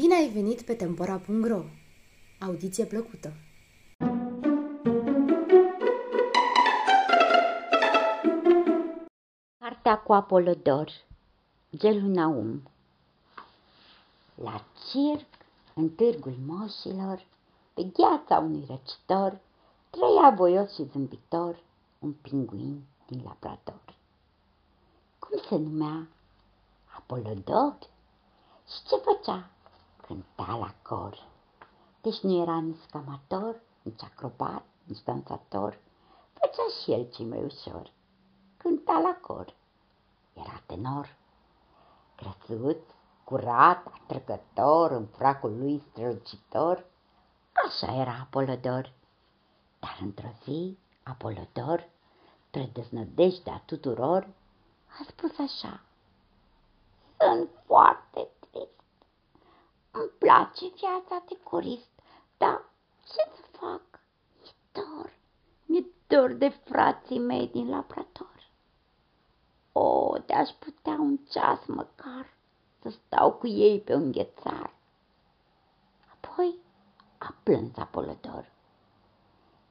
[0.00, 1.62] Bine ai venit pe Tempora.ro!
[2.40, 3.32] Audiție plăcută!
[9.58, 10.90] Cartea cu Apolodor
[11.76, 12.62] Gelul Naum
[14.34, 15.28] La circ,
[15.74, 17.26] în târgul moșilor,
[17.74, 19.38] pe gheața unui răcitor,
[19.90, 21.62] trăia voios și zâmbitor
[21.98, 23.94] un pinguin din Labrador.
[25.18, 26.08] Cum se numea?
[26.96, 27.76] Apolodor?
[28.68, 29.50] Și ce făcea?
[30.10, 31.28] Cânta la cor.
[32.00, 35.78] Deci nu era nici scamator, nici acrobat, nici dansator.
[36.32, 37.92] Făcea și el ce mai ușor.
[38.56, 39.54] Cânta la cor.
[40.32, 41.16] Era tenor.
[42.14, 42.78] Crăsuț,
[43.24, 46.84] curat, atrăgător, în fracul lui strălucitor.
[47.66, 48.92] Așa era Apolodor.
[49.78, 51.88] Dar într-o zi, Apolodor,
[52.46, 54.28] spre deznădejdea tuturor,
[54.86, 55.80] a spus așa.
[57.18, 58.39] Sunt foarte trist.
[59.90, 61.90] Îmi place viața de corist,
[62.38, 62.64] dar
[63.04, 63.82] ce să fac?
[64.40, 65.12] Mi-e dor,
[65.66, 68.50] mi-e dor de frații mei din laborator.
[69.72, 72.34] O, de-aș putea un ceas măcar
[72.82, 74.74] să stau cu ei pe un ghețar.
[76.12, 76.58] Apoi
[77.18, 78.52] a plâns Apolodor.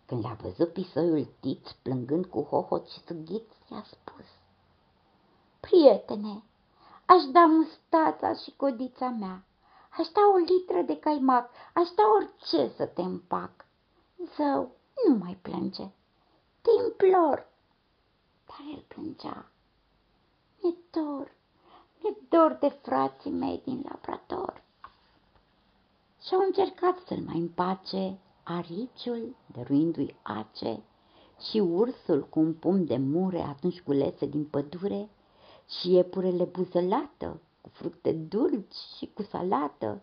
[0.05, 4.25] Când l-a văzut pisoiul Tiț plângând cu hohot și sughiț, i-a spus.
[5.59, 6.43] Prietene,
[7.05, 9.43] aș da mustața și codița mea,
[9.99, 13.65] aș da o litră de caimac, aș da orice să te împac.
[14.35, 14.71] Zău,
[15.07, 15.87] nu mai plânge,
[16.61, 17.47] te implor.
[18.45, 19.51] Dar el plângea.
[20.61, 21.31] Mi-e dor,
[22.01, 24.63] mi-e dor de frații mei din laborator.
[26.21, 30.83] Și-au încercat să-l mai împace ariciul, dăruindu-i ace,
[31.49, 35.09] și ursul cu un pum de mure atunci culese din pădure,
[35.67, 40.01] și iepurele buzălată, cu fructe dulci și cu salată,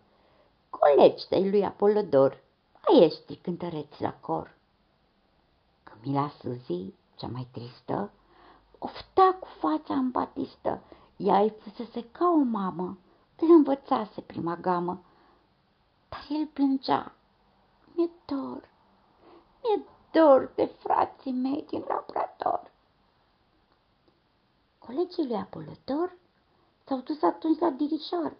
[0.69, 2.43] colegi de lui Apolodor,
[2.87, 4.55] aiești cântăreți la cor.
[5.83, 8.11] Camila Suzi, cea mai tristă,
[8.77, 10.81] ofta cu fața în batistă,
[11.17, 12.97] ea îi fusese ca o mamă,
[13.39, 15.03] îl învățase prima gamă,
[16.09, 17.11] dar el plângea.
[17.95, 18.69] Mi-e dor,
[19.63, 22.71] mi-e dor de frații mei din laborator.
[24.79, 26.17] Colegii lui Apolodor
[26.87, 28.35] s-au dus atunci la dirișor.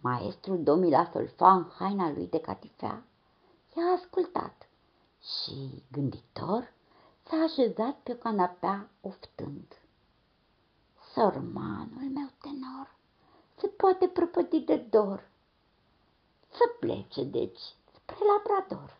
[0.00, 3.04] Maestrul domila solfa în haina lui de catifea
[3.76, 4.68] i-a ascultat
[5.20, 6.72] și, gânditor,
[7.22, 9.80] s-a așezat pe o canapea oftând.
[11.12, 12.94] Sărmanul meu tenor
[13.58, 15.30] se poate prăpădi de dor.
[16.50, 17.60] Să plece, deci,
[17.94, 18.96] spre Labrador.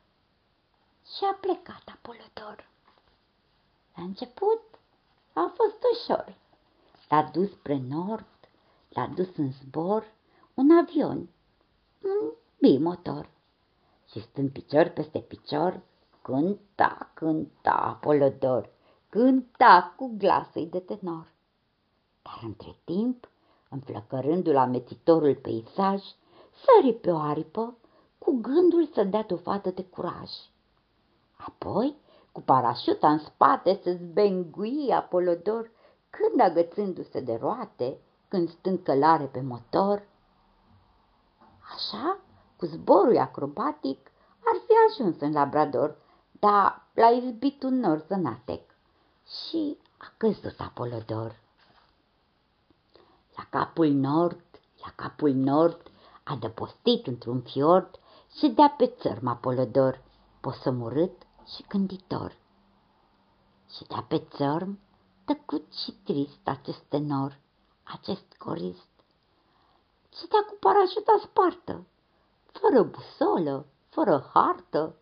[1.17, 2.69] Și a plecat Apolodor.
[3.95, 4.63] La început
[5.33, 6.35] a fost ușor.
[7.09, 8.25] L-a dus spre nord,
[8.95, 10.05] l-a dus în zbor
[10.55, 11.29] un avion,
[12.03, 13.29] un bimotor.
[14.11, 15.81] Și stând picior peste picior,
[16.23, 18.69] cânta, cânta Apolodor,
[19.09, 21.27] cânta cu glasul de tenor.
[22.23, 23.29] Dar între timp,
[23.69, 26.03] înflăcărându-l amețitorul peisaj,
[26.65, 27.77] sări pe o aripă
[28.19, 30.31] cu gândul să dea dovadă de curaj.
[31.37, 31.97] Apoi,
[32.33, 35.71] cu parașuta în spate, să zbengui Apolodor,
[36.11, 37.99] când agățându-se de roate,
[38.33, 40.03] când stând călare pe motor.
[41.75, 42.19] Așa,
[42.57, 44.11] cu zborul acrobatic,
[44.45, 45.97] ar fi ajuns în Labrador,
[46.31, 48.63] dar l-a izbit un nor zănatec
[49.27, 51.41] și a căzut Apolodor.
[53.37, 54.45] La capul nord,
[54.85, 55.91] la capul nord,
[56.23, 57.99] adăpostit într-un fiord,
[58.39, 60.03] și dea pe țărm Apolodor,
[60.41, 61.23] posămurât
[61.55, 62.37] și gânditor.
[63.75, 64.79] Și dea pe țărm,
[65.25, 67.41] tăcut și trist acest tenor,
[67.83, 68.89] acest corist.
[70.17, 71.85] Și dea cu parașuta spartă,
[72.53, 74.95] fără busolă, fără hartă.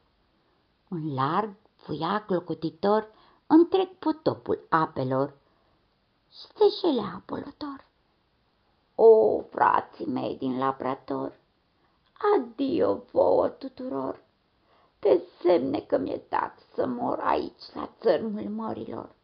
[0.88, 3.12] Un larg fuia clocotitor
[3.46, 5.32] întreg potopul apelor
[6.30, 7.84] și se șelea apolător.
[8.94, 11.38] O, frații mei din laborator,
[12.36, 14.22] adio vouă tuturor,
[14.98, 19.15] pe semne că mi-e dat să mor aici la țărmul mărilor.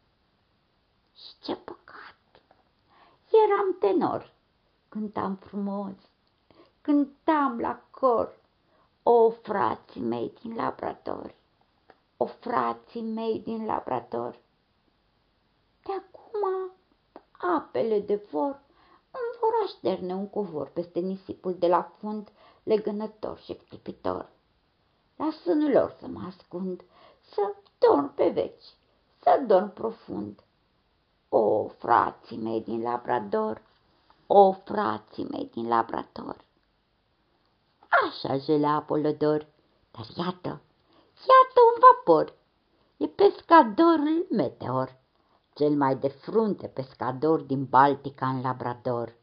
[1.15, 1.86] Și ce păcat!
[3.45, 4.33] Eram tenor,
[4.89, 5.95] cântam frumos,
[6.81, 8.39] cântam la cor,
[9.03, 11.35] o, frații mei din laborator,
[12.17, 14.39] o, frații mei din laborator.
[15.83, 16.71] De acum
[17.31, 18.59] apele de vor
[19.11, 22.31] îmi vor așterne un covor peste nisipul de la fund
[22.63, 24.29] legănător și clipitor.
[25.15, 26.83] La sânul lor să mă ascund,
[27.21, 28.65] să dorm pe veci,
[29.21, 30.41] să dorm profund.
[31.29, 33.61] O, frații mei din Labrador,
[34.27, 36.45] o, frații mei din laborator.
[38.05, 39.47] Așa jelea Apolodor,
[39.91, 40.61] dar iată,
[41.29, 42.33] iată un vapor.
[42.97, 44.97] E pescadorul Meteor,
[45.53, 49.15] cel mai de frunte pescador din Baltica în Labrador.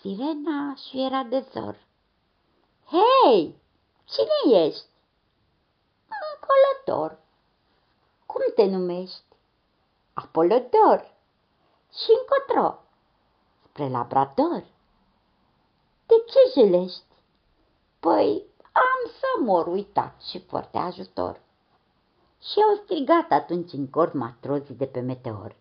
[0.00, 1.86] Sirena și era de zor.
[2.84, 3.60] Hei,
[4.04, 4.86] cine ești?
[6.34, 7.18] Apolodor.
[8.26, 9.31] Cum te numești?
[10.14, 11.14] Apolodor.
[11.92, 12.78] Și încotro?
[13.64, 14.64] Spre Labrador.
[16.06, 17.02] De ce jelești?
[18.00, 21.40] Păi, am să mor uitat și foarte ajutor.
[22.40, 25.56] Și au strigat atunci în cort matrozii de pe meteor.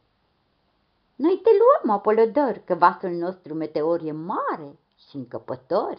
[1.15, 5.97] Noi te luăm, Apolodor, că vasul nostru meteor e mare și încăpător.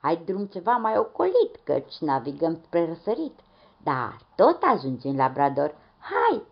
[0.00, 3.38] Ai drum ceva mai ocolit, căci navigăm spre răsărit,
[3.82, 5.74] dar tot ajungi în Labrador.
[5.98, 6.42] Hai,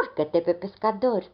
[0.00, 1.30] urcă-te pe pescador.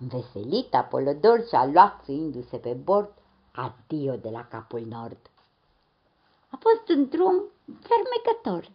[0.00, 3.12] Înveselit Apolodor și-a luat suindu-se pe bord
[3.52, 5.30] adio de la capul nord.
[6.48, 8.70] A fost un drum fermecător.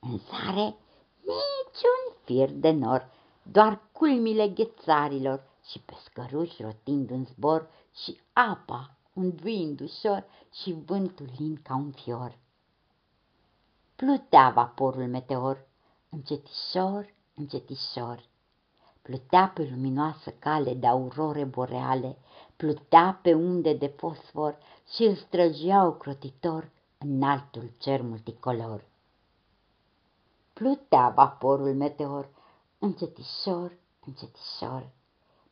[0.00, 0.76] În sare
[1.20, 3.10] niciun fir de nor,
[3.42, 11.60] doar culmile ghețarilor și pescăruși rotind în zbor și apa unduind ușor și vântul lin
[11.62, 12.38] ca un fior.
[13.96, 15.66] Plutea vaporul meteor,
[16.08, 18.24] încetișor, încetișor.
[19.02, 22.16] Plutea pe luminoasă cale de aurore boreale,
[22.56, 24.58] plutea pe unde de fosfor
[24.94, 28.84] și îl străgeau crotitor în altul cer multicolor.
[30.52, 32.28] Plutea vaporul meteor,
[32.78, 33.76] încetișor,
[34.06, 34.88] încetișor.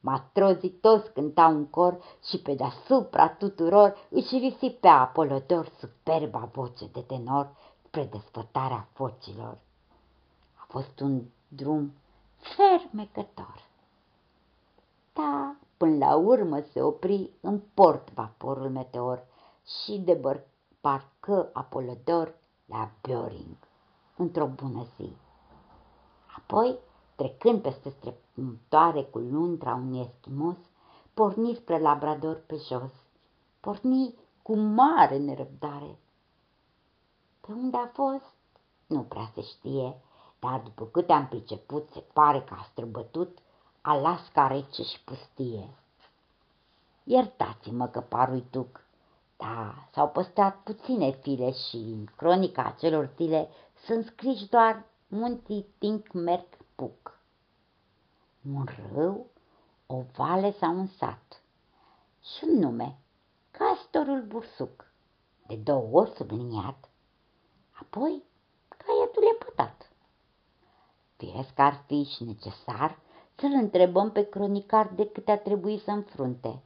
[0.00, 1.99] Matrozii toți cântau în cor
[2.29, 9.58] și pe deasupra tuturor își risipea Apolodor superba voce de tenor spre desfătarea focilor.
[10.55, 11.23] A fost un
[11.56, 11.93] drum
[12.37, 13.64] fermecător.
[15.12, 19.26] Da, până la urmă se opri în port vaporul meteor
[19.82, 20.43] și de
[20.81, 22.34] parcă Apolodor
[22.66, 23.69] la Böring
[24.16, 25.16] într-o bună zi.
[26.37, 26.78] Apoi,
[27.16, 30.56] trecând peste strămtoare cu luntra unui eschimos,
[31.14, 32.93] porni spre Labrador pe jos.
[33.60, 35.98] Porni cu mare nerăbdare.
[37.40, 38.34] Pe unde a fost,
[38.87, 40.00] nu prea se știe,
[40.43, 43.39] dar după câte am priceput, se pare că a străbătut
[43.81, 45.69] Alaska rece și pustie.
[47.05, 48.81] Iertați-mă că parui tuc,
[49.37, 53.49] da, s-au păstrat puține file și în cronica acelor zile
[53.85, 57.19] sunt scriși doar munții Tink Merc Puc.
[58.55, 59.27] Un râu,
[59.87, 61.43] o vale sau un sat
[62.23, 62.99] și un nume,
[63.50, 64.93] Castorul Bursuc,
[65.47, 66.89] de două ori subliniat,
[67.73, 68.31] apoi caietul e pătat.
[71.22, 72.98] Firesc ar fi și necesar
[73.34, 76.62] să-l întrebăm pe cronicar de câte a trebuit să înfrunte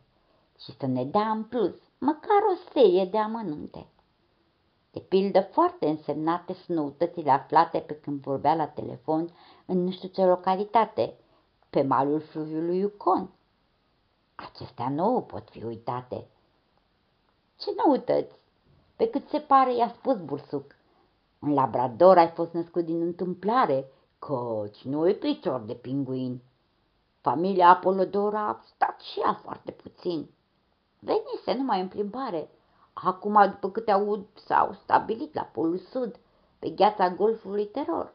[0.59, 3.87] și să ne dea în plus măcar o serie de amănunte.
[4.91, 9.31] De pildă foarte însemnate sunt noutățile aflate pe când vorbea la telefon
[9.67, 11.15] în nu știu ce localitate,
[11.71, 13.31] pe malul fluviului Yukon.
[14.35, 16.27] Acestea nu pot fi uitate.
[17.59, 18.35] Ce noutăți?
[18.97, 20.77] Pe cât se pare, i-a spus Bursuc.
[21.39, 23.91] În Labrador ai fost născut din întâmplare,
[24.27, 26.43] căci nu e picior de pinguin.
[27.21, 30.31] Familia Apolodora a stat și ea foarte puțin.
[30.99, 32.51] Venise numai în plimbare.
[32.93, 36.19] Acum, după câte aud, s-au stabilit la Polul Sud,
[36.59, 38.15] pe gheața Golfului Teror.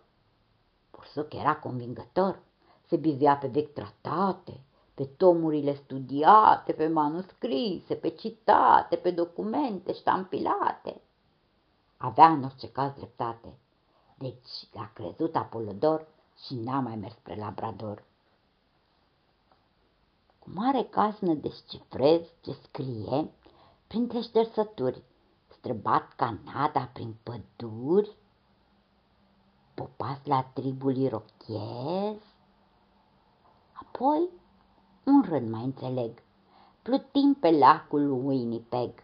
[0.91, 2.39] Bursuc era convingător.
[2.88, 4.63] Se bivea pe vechi tratate,
[4.94, 11.01] pe tomurile studiate, pe manuscrise, pe citate, pe documente ștampilate.
[11.98, 13.53] Avea în orice caz dreptate.
[14.22, 16.08] Deci l-a crezut Apolodor
[16.46, 18.04] și n-a mai mers spre Labrador.
[20.40, 23.32] Cu mare casnă descifrez ce scrie
[23.88, 25.04] printre ștersături,
[25.48, 28.16] străbat Canada prin păduri,
[29.74, 32.22] popas la tribul irochez,
[33.74, 34.30] apoi
[35.04, 36.24] un rând mai înțeleg,
[36.82, 39.04] plutim pe lacul Winnipeg.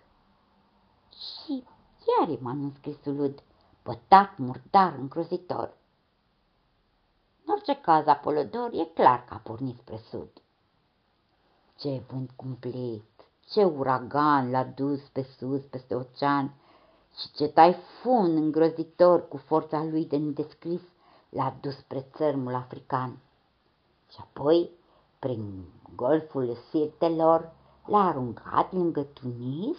[1.09, 1.63] Și
[2.07, 3.43] iar e manuscrisul ud,
[3.87, 5.73] pătat, murdar, îngrozitor.
[7.45, 10.29] În orice caz, Apolodor e clar că a pornit spre sud.
[11.77, 13.09] Ce vânt cumplit,
[13.49, 16.53] ce uragan l-a dus pe sus, peste ocean
[17.19, 20.81] și ce taifun îngrozitor cu forța lui de nedescris
[21.29, 23.17] l-a dus spre țărmul african.
[24.11, 24.69] Și apoi,
[25.19, 25.65] prin
[25.95, 27.51] golful sirtelor,
[27.85, 29.77] l-a aruncat lângă Tunis?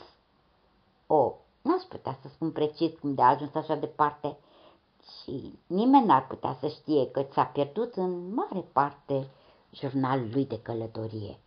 [1.06, 4.36] O, n-aș putea să spun precis cum de a ajuns așa departe
[5.22, 9.30] și nimeni n-ar putea să știe că ți-a pierdut în mare parte
[9.70, 11.38] jurnalul lui de călătorie.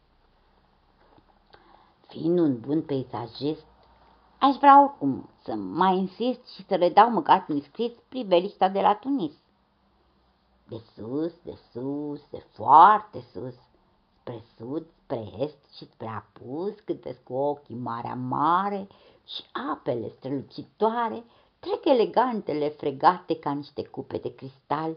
[2.08, 3.66] Fiind un bun peisajist,
[4.44, 8.82] Aș vrea oricum să mai insist și să le dau măcar prin scris priveliștea de
[8.82, 9.34] la Tunis.
[10.68, 13.54] De sus, de sus, de foarte sus,
[14.20, 18.88] spre sud, spre est și spre apus, cântesc cu ochii marea mare
[19.36, 21.24] și apele strălucitoare,
[21.60, 24.96] trec elegantele fregate ca niște cupe de cristal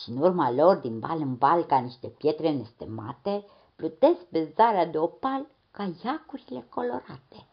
[0.00, 3.44] și în urma lor, din bal în bal, ca niște pietre nestemate,
[3.76, 7.46] plutesc pe zarea de opal ca iacurile colorate.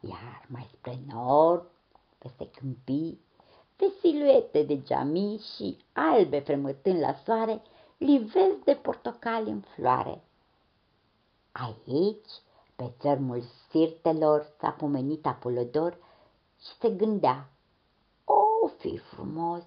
[0.00, 1.70] Iar mai spre nord,
[2.18, 3.20] peste câmpii,
[3.76, 7.62] pe siluete de geamii și albe fremătând la soare,
[7.98, 10.22] livezi de portocali în floare.
[11.52, 12.30] Aici,
[12.76, 15.96] pe țărmul sirtelor, s-a pomenit Apolodor
[16.60, 17.48] și se gândea,
[18.24, 19.62] o, fi frumos,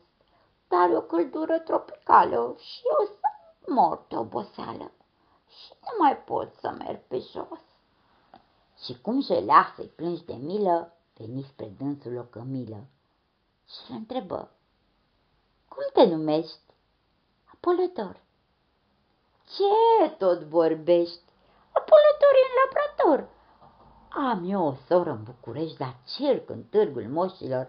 [0.68, 3.28] dar o căldură tropicală și eu să
[3.72, 4.92] mor de oboseală
[5.48, 7.62] și nu mai pot să merg pe jos.
[8.84, 12.86] Și cum jelea să-i plângi de milă, veni spre dânsul o cămilă
[13.68, 14.52] și îl întrebă,
[15.68, 16.60] Cum te numești?
[17.54, 18.22] Apolodor.
[19.56, 21.26] Ce tot vorbești?
[21.77, 23.19] Apolodor e în laborator.
[24.29, 27.65] Am eu o soră în București la circ în târgul moșilor.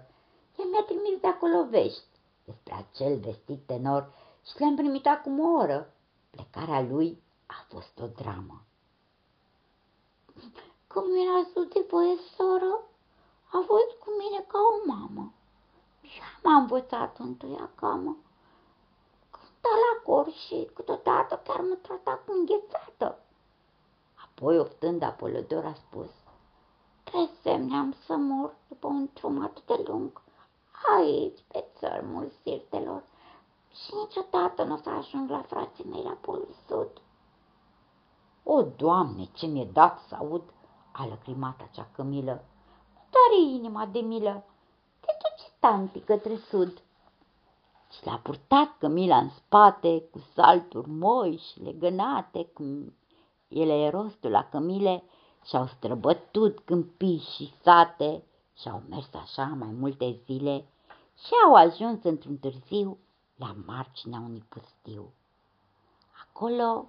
[0.59, 2.05] Ea mi-a trimis de acolo vești
[2.45, 4.13] despre acel vestit tenor
[4.47, 5.93] și le-am primit acum o oră.
[6.31, 8.63] Plecarea lui a fost o dramă.
[10.87, 12.73] Cum era de voie, soră,
[13.53, 15.33] a fost cu mine ca o mamă.
[16.03, 18.17] Și am învățat întâia camă.
[19.31, 23.23] Cânta la cor și câteodată chiar mă trata cu înghețată.
[24.39, 26.11] Apoi, oftând Apolodor, a spus,
[27.05, 30.23] Presemneam să mor după un drum atât de lung,
[30.99, 33.03] aici, pe țărmul sirtelor,
[33.71, 36.91] și niciodată nu o să ajung la frații mei la polul sud.
[38.43, 40.43] O, Doamne, ce mi-e dat să aud,
[40.93, 42.45] a lăcrimat acea cămilă.
[43.11, 44.45] Tare inima de milă,
[45.01, 46.83] te duci tanti către sud.
[47.91, 52.93] Și l-a purtat cămila în spate, cu salturi moi și legănate, cum
[53.49, 55.03] ele e rostul la cămile,
[55.45, 58.25] și-au străbătut câmpii și sate
[58.55, 60.65] și-au mers așa mai multe zile
[61.17, 62.99] și au ajuns într-un târziu
[63.37, 65.13] la marginea unui pustiu.
[66.23, 66.87] Acolo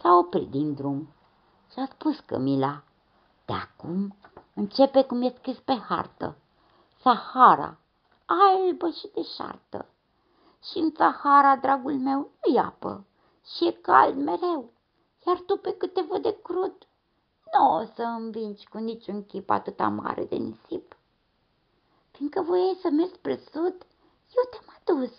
[0.00, 1.08] s-a oprit din drum
[1.72, 2.82] și a spus Cămila,
[3.44, 4.16] de acum
[4.54, 6.36] începe cum e scris pe hartă,
[7.00, 7.78] Sahara,
[8.26, 9.86] albă și deșartă.
[10.70, 13.04] Și în Sahara, dragul meu, nu-i apă
[13.56, 14.71] și e cald mereu,
[15.26, 16.86] iar tu pe câte văd de crud,
[17.52, 20.96] nu o să învingi cu niciun chip atâta mare de nisip.
[22.10, 23.86] Fiindcă voiai să mergi spre sud,
[24.36, 25.12] eu te-am adus.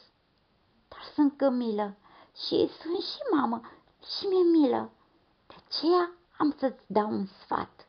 [0.87, 1.95] Dar sunt cămilă
[2.35, 3.61] și sunt și mamă
[4.17, 4.91] și mi-e milă.
[5.47, 7.87] De aceea am să-ți dau un sfat.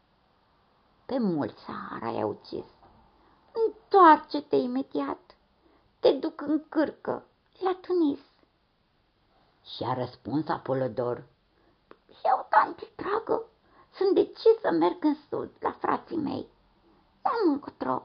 [1.06, 2.64] Pe mulți Sahara i-a ucis.
[3.66, 5.36] Întoarce-te imediat.
[6.00, 7.26] Te duc în cârcă,
[7.58, 8.20] la Tunis.
[9.64, 11.26] Și a răspuns Apolodor.
[12.24, 13.42] Eu, tanti dragă,
[13.94, 16.46] sunt decis să merg în sud, la frații mei.
[17.22, 18.02] N-am încotro,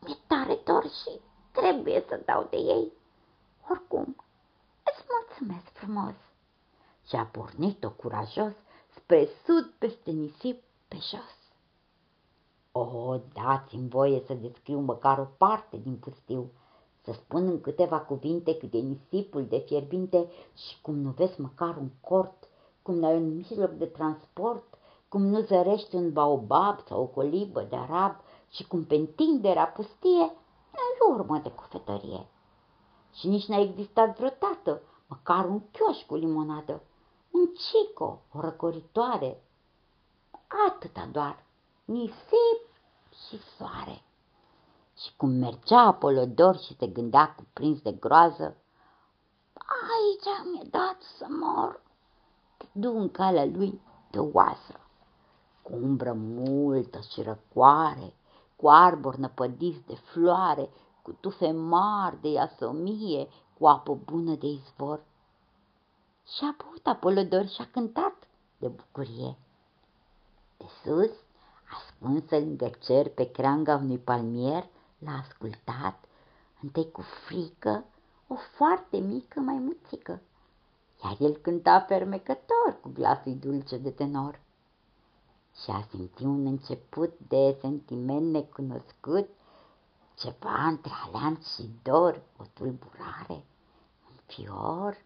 [0.00, 1.20] mi-e tare dor și
[1.52, 2.92] trebuie să dau de ei.
[3.68, 4.16] Oricum,
[4.82, 6.14] îți mulțumesc frumos.
[7.06, 8.52] Și a pornit-o curajos
[8.96, 11.38] spre sud peste nisip pe jos.
[12.72, 16.50] O, dați-mi voie să descriu măcar o parte din pustiu,
[17.02, 21.76] să spun în câteva cuvinte cât de nisipul de fierbinte și cum nu vezi măcar
[21.76, 22.48] un cort,
[22.90, 24.64] cum n-ai un mijloc de transport,
[25.08, 28.16] cum nu zărești un baobab sau o colibă de arab
[28.50, 30.36] și cum pe întinderea pustie
[30.72, 32.26] n-ai urmă de cufetărie.
[33.14, 36.82] Și nici n-a existat vreodată măcar un chioș cu limonadă,
[37.30, 39.42] un cico, o răcoritoare.
[40.68, 41.44] Atâta doar,
[41.84, 42.60] nisip
[43.28, 44.02] și soare.
[44.96, 48.56] Și cum mergea Apolodor și se gândea cuprins de groază,
[49.68, 51.88] aici mi-e dat să mor,
[52.72, 54.80] du în calea lui de oasă
[55.62, 58.14] cu umbră multă și răcoare,
[58.56, 60.68] cu arbori năpădiți de floare,
[61.02, 65.04] cu tufe mari de iasomie, cu apă bună de izvor.
[66.26, 68.14] Și-a băut Apolodor și-a cântat
[68.58, 69.36] de bucurie.
[70.56, 71.10] De sus,
[71.76, 76.04] ascunsă lângă cer pe creanga unui palmier, l-a ascultat,
[76.62, 77.84] întâi cu frică,
[78.26, 80.22] o foarte mică maimuțică,
[81.02, 84.40] iar el cânta fermecător cu glasul dulce de tenor
[85.62, 89.28] și a simți un început de sentiment necunoscut,
[90.14, 93.44] ceva între aleanț și dor, o tulburare,
[94.08, 95.04] un fior,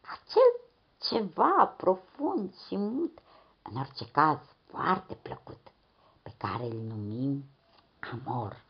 [0.00, 0.60] acel
[1.00, 3.18] ceva profund și mut,
[3.62, 5.72] în orice caz foarte plăcut,
[6.22, 7.44] pe care îl numim
[8.12, 8.64] amor.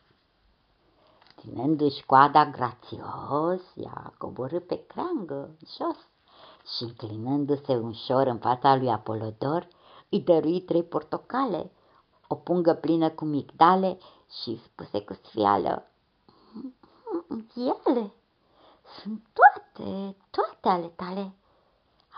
[1.39, 6.10] Ținându-și coada grațios, ea coborâ pe creangă jos
[6.77, 9.69] și înclinându-se ușor în fața lui Apolodor,
[10.09, 11.71] îi dărui trei portocale,
[12.29, 13.99] o pungă plină cu migdale
[14.43, 15.85] și spuse cu sfială,
[17.55, 18.13] Ele
[19.01, 21.35] sunt toate, toate ale tale.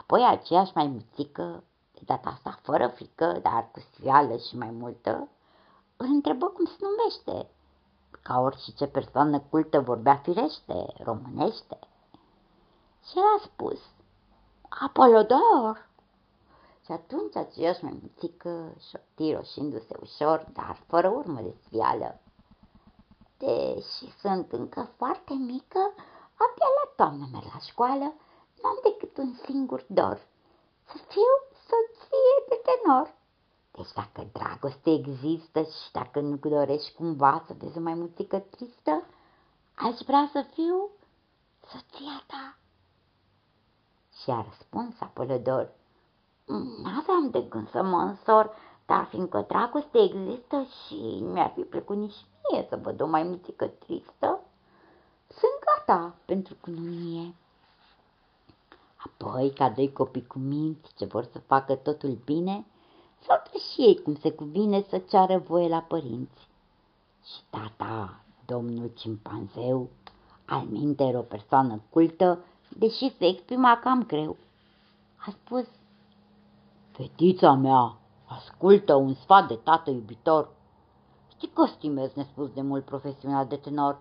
[0.01, 5.29] Apoi aceeași mai muțică, de data asta fără frică, dar cu sfială și mai multă,
[5.97, 7.51] îl întrebă cum se numește.
[8.23, 11.79] Ca orice persoană cultă vorbea firește, românește.
[13.09, 13.81] Și el a spus,
[14.81, 15.89] Apolodor.
[16.85, 22.21] Și atunci aceeași mai muțică șopti roșindu-se ușor, dar fără urmă de sfială.
[23.39, 25.93] Deși sunt încă foarte mică,
[26.35, 28.15] abia la toamnă merg la școală,
[28.63, 30.27] n-am decât un singur dor,
[30.85, 31.33] să fiu
[31.69, 33.15] soție de tenor.
[33.71, 39.05] Deci dacă dragoste există și dacă nu dorești cumva să vezi o mai muțică tristă,
[39.75, 40.91] aș vrea să fiu
[41.67, 42.57] soția ta.
[44.23, 45.71] Și a răspuns Apolodor,
[46.83, 48.51] N-aveam de gând să mă însor,
[48.87, 53.67] dar fiindcă dragoste există și mi-ar fi plăcut nici mie să văd o mai muțică
[53.67, 54.41] tristă,
[55.27, 57.35] sunt gata pentru cununie.
[58.97, 62.67] Apoi, ca doi copii cu minți ce vor să facă totul bine,
[63.27, 66.49] s-au și ei cum se cuvine să ceară voie la părinți.
[67.25, 69.89] Și tata, domnul cimpanzeu,
[70.45, 72.45] al minte era o persoană cultă,
[72.77, 74.37] deși se exprima cam greu.
[75.17, 75.67] A spus,
[76.91, 80.51] Fetița mea, ascultă un sfat de tată iubitor.
[81.29, 83.99] Știi că stimez nespus de mult profesional de tenor.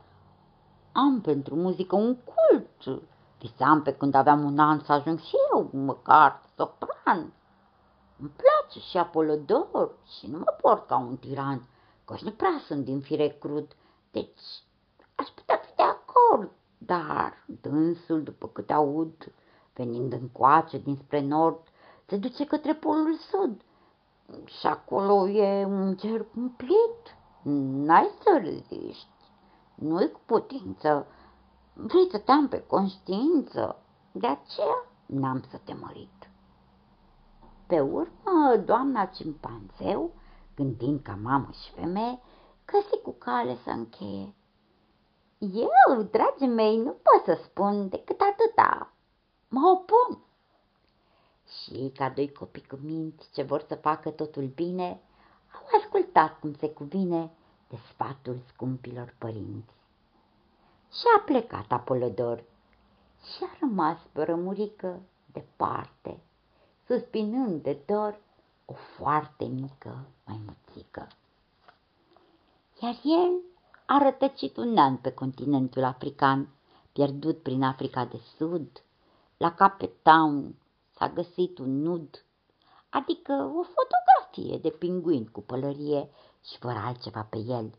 [0.91, 3.01] Am pentru muzică un cult.
[3.39, 7.33] Visam pe când aveam un an să ajung și eu, măcar sopran.
[8.19, 11.67] Îmi place și Apolodor și nu mă port ca un tiran,
[12.05, 13.75] căci nu prea sunt din fire crud,
[14.11, 14.63] deci
[15.15, 16.51] aș putea fi de acord,
[16.85, 19.33] dar dânsul, după câte aud,
[19.73, 21.59] venind încoace dinspre nord,
[22.05, 23.61] se duce către polul sud.
[24.45, 29.07] Și acolo e un cer cumplit, n-ai să reziști,
[29.75, 31.07] nu-i cu putință,
[31.73, 33.75] vrei să te am pe conștiință,
[34.11, 36.29] de aceea n-am să te mărit.
[37.67, 40.11] Pe urmă, doamna cimpanzeu,
[40.55, 42.19] gândind ca mamă și femeie,
[42.65, 44.35] găsi cu cale să încheie.
[45.41, 48.93] Eu, dragii mei, nu pot să spun decât atâta.
[49.47, 50.23] Mă opun.
[51.45, 55.01] Și, ca doi copii cu minți ce vor să facă totul bine,
[55.53, 57.31] au ascultat cum se cuvine
[57.69, 59.73] de sfatul scumpilor părinți.
[60.91, 62.43] Și a plecat Apolodor
[63.23, 65.01] și a rămas pe rămurică
[65.31, 66.19] departe,
[66.87, 68.19] suspinând de dor
[68.65, 71.07] o foarte mică maimuțică.
[72.81, 73.50] Iar el
[73.93, 76.47] a rătăcit un an pe continentul african,
[76.91, 78.83] pierdut prin Africa de Sud,
[79.37, 80.55] la Cape Town
[80.95, 82.25] s-a găsit un nud,
[82.89, 86.09] adică o fotografie de pinguin cu pălărie
[86.45, 87.73] și fără altceva pe el.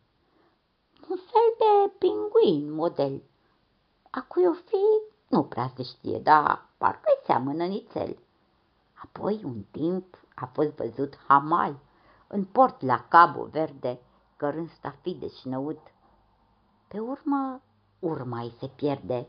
[1.09, 3.23] Un fel de pinguin model.
[4.11, 4.85] A cui o fi,
[5.29, 8.19] nu prea se știe, dar parcă-i seamănă nițel.
[8.95, 11.79] Apoi, un timp, a fost văzut hamal
[12.27, 14.01] în port la Cabo Verde,
[14.37, 15.92] cărând stafide și năut.
[16.93, 17.61] Pe urmă,
[17.99, 19.27] urma îi se pierde.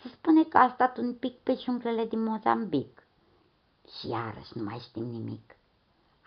[0.00, 3.06] Se spune că a stat un pic pe junglele din Mozambic.
[3.98, 5.56] Și iarăși nu mai știm nimic.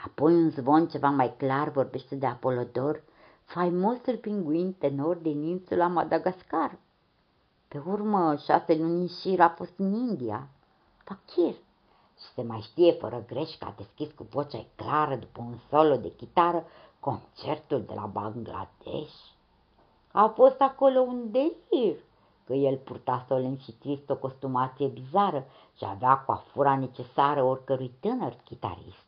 [0.06, 3.04] Apoi un zvon ceva mai clar vorbește de Apolodor,
[3.44, 6.78] faimosul pinguin tenor din insula Madagascar.
[7.68, 10.48] Pe urmă, șase luni în șir a fost în India,
[11.04, 11.54] Fakir,
[12.18, 15.96] și se mai știe fără greș că a deschis cu vocea clară după un solo
[15.96, 16.66] de chitară
[17.00, 19.35] concertul de la Bangladesh.
[20.18, 21.98] A fost acolo un delir,
[22.46, 25.46] că el purta solemn și trist o costumație bizară
[25.78, 29.06] și avea coafura necesară oricărui tânăr chitarist.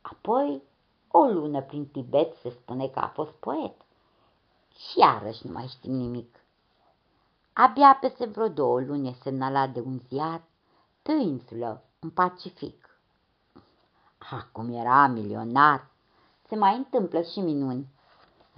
[0.00, 0.62] Apoi,
[1.08, 3.74] o lună prin Tibet se spune că a fost poet.
[4.76, 6.40] Și iarăși nu mai știm nimic.
[7.52, 10.42] Abia peste vreo două luni e semnalat de un ziar
[11.02, 13.00] pe o insulă, în Pacific.
[14.30, 15.90] Acum era milionar,
[16.48, 17.96] se mai întâmplă și minuni.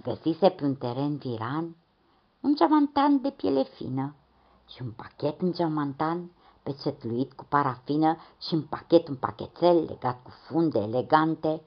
[0.03, 1.75] Găsise pe un teren viran
[2.41, 4.15] un geamantan de piele fină
[4.67, 6.31] și un pachet în geamantan
[6.63, 11.61] pecetluit cu parafină și un pachet un pachetel legat cu funde elegante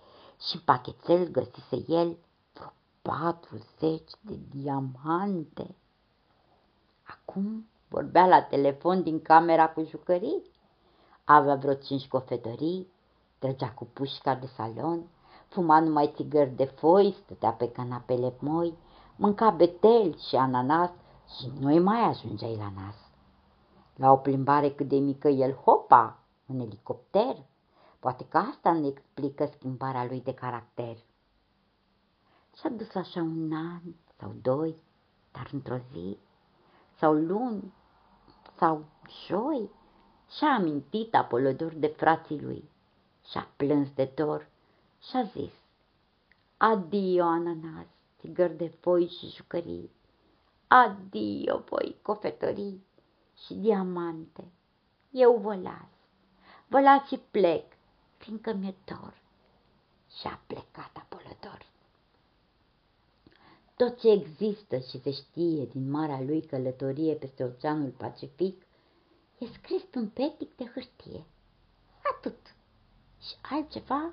[0.49, 2.17] și în pachetel găsise el
[2.53, 5.75] vreo patruzeci de diamante.
[7.03, 10.43] Acum vorbea la telefon din camera cu jucării.
[11.25, 12.89] Avea vreo cinci cofetării,
[13.39, 15.09] trăgea cu pușca de salon,
[15.55, 18.75] fuma numai țigări de foi, stătea pe canapele moi,
[19.17, 20.91] mânca betel și ananas
[21.39, 22.97] și nu-i mai ajungeai la nas.
[23.97, 27.37] La o plimbare cât de mică el hopa, în elicopter,
[27.99, 30.97] poate că asta ne explică schimbarea lui de caracter.
[32.57, 33.83] Și-a dus așa un an
[34.19, 34.77] sau doi,
[35.33, 36.19] dar într-o zi,
[36.99, 37.73] sau luni,
[38.59, 38.85] sau
[39.27, 39.71] joi,
[40.37, 42.71] și-a amintit Apolodor de frații lui
[43.31, 44.53] și-a plâns de dor
[45.09, 45.53] și-a zis,
[46.57, 47.87] Adio, ananas,
[48.19, 49.91] țigări de foi și jucării,
[50.67, 52.85] adio, voi, cofetării
[53.45, 54.45] și diamante,
[55.11, 55.89] eu vă las,
[56.67, 57.65] vă las și plec,
[58.17, 59.23] fiindcă mi-e dor.
[60.21, 61.67] Și-a plecat Apolodor.
[63.77, 68.63] Tot ce există și se știe din marea lui călătorie peste Oceanul Pacific
[69.39, 71.25] e scris pe un petic de hârtie.
[72.17, 72.55] Atât.
[73.21, 74.13] Și altceva,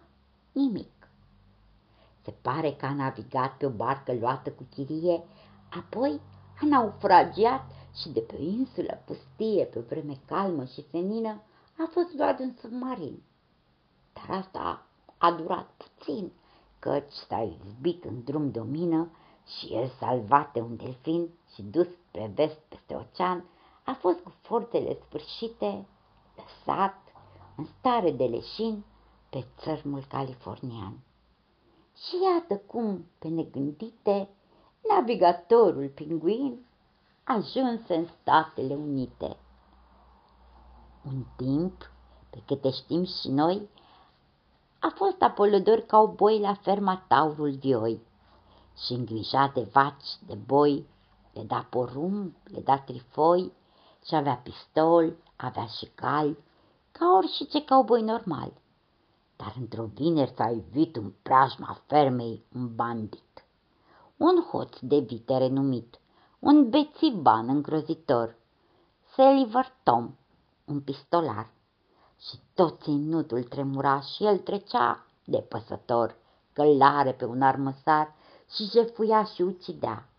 [0.51, 1.09] nimic.
[2.23, 5.23] Se pare că a navigat pe o barcă luată cu chirie,
[5.69, 6.21] apoi
[6.61, 11.41] a naufragiat și de pe o insulă pustie, pe o vreme calmă și senină,
[11.77, 13.23] a fost luat în submarin.
[14.13, 14.85] Dar asta
[15.17, 16.31] a durat puțin,
[16.79, 19.11] căci s-a izbit în drum de o mină
[19.45, 23.45] și el salvat de un delfin și dus spre vest peste ocean,
[23.83, 25.85] a fost cu forțele sfârșite
[26.35, 26.95] lăsat
[27.55, 28.83] în stare de leșin
[29.31, 30.99] pe țărmul californian.
[31.95, 34.29] Și iată cum, pe negândite,
[34.89, 36.65] navigatorul pinguin
[37.23, 39.37] ajunse în Statele Unite.
[41.05, 41.91] Un timp,
[42.29, 43.69] pe câte știm și noi,
[44.79, 48.01] a fost Apolodor cowboy la ferma Taurul Vioi
[48.85, 50.87] și îngrijat de vaci, de boi,
[51.33, 53.51] le da porumb, le da trifoi
[54.05, 56.37] și avea pistol, avea și cal,
[56.91, 58.51] ca orice cowboy normal.
[59.41, 63.45] Dar într-o vineri s-a ivit în preajma fermei un bandit,
[64.17, 65.99] un hoț de vite renumit,
[66.39, 68.35] un bețiban îngrozitor,
[69.13, 70.15] Seliver Tom,
[70.65, 71.49] un pistolar,
[72.19, 76.15] și tot ținutul tremura și el trecea de păsător,
[76.53, 78.13] călare pe un armăsar
[78.53, 80.09] și jefuia și ucidea.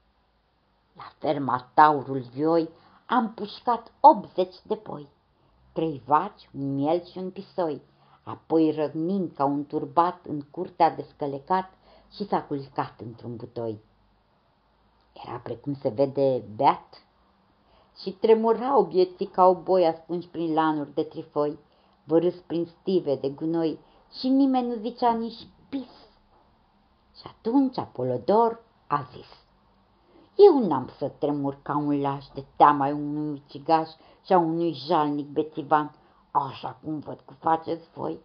[0.97, 2.69] La ferma Taurul Vioi
[3.07, 5.09] am pușcat 80 de poi,
[5.73, 7.83] trei vaci, un miel și un pisoi,
[8.23, 11.73] apoi răgnind ca un turbat în curtea descălecat
[12.15, 13.81] și s-a culcat într-un butoi.
[15.27, 17.05] Era precum se vede beat
[18.01, 21.59] și tremurau bieții ca o boi ascunși prin lanuri de trifoi,
[22.05, 23.79] vărâs prin stive de gunoi
[24.19, 25.91] și nimeni nu zicea nici pis.
[27.17, 29.29] Și atunci Apolodor a zis,
[30.37, 33.89] eu n-am să tremur ca un laș de teama unui ucigaș
[34.25, 35.95] și a unui jalnic bețivan,
[36.33, 38.19] așa cum văd că faceți voi.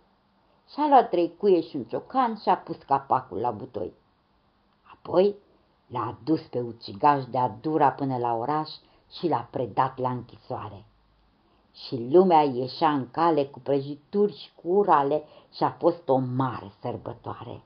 [0.74, 3.94] Și-a luat trei cuie și un ciocan și a pus capacul la butoi.
[4.94, 5.36] Apoi
[5.88, 8.70] l-a adus pe ucigaș de adura până la oraș
[9.12, 10.86] și l-a predat la închisoare.
[11.74, 16.72] Și lumea ieșea în cale cu prăjituri și cu urale și a fost o mare
[16.82, 17.64] sărbătoare.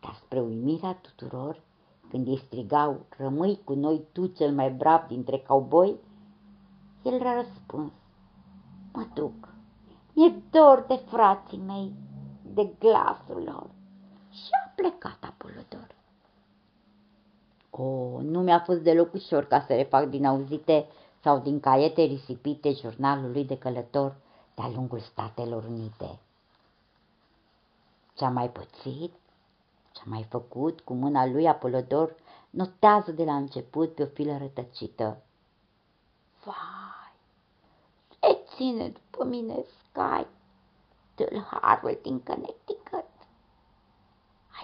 [0.00, 1.62] Dar spre uimirea tuturor,
[2.10, 5.96] când îi strigau, rămâi cu noi tu cel mai brav dintre cowboy,
[7.02, 7.92] el a răspuns,
[8.94, 9.48] mă duc,
[10.12, 11.92] mi-e dor de frații mei,
[12.42, 13.66] de glasul lor.
[14.30, 15.94] Și a plecat Apolodor.
[17.70, 20.86] O, nu mi-a fost deloc ușor ca să refac din auzite
[21.22, 24.14] sau din caiete risipite jurnalul lui de călător
[24.54, 26.18] de-a lungul Statelor Unite.
[28.14, 29.12] Ce-a mai pățit,
[29.92, 32.14] ce-a mai făcut cu mâna lui Apolodor,
[32.50, 35.22] notează de la început pe o filă rătăcită.
[36.44, 36.83] Vai, ce
[38.54, 40.26] ține după mine Sky,
[41.14, 43.04] tâlharul din Connecticut?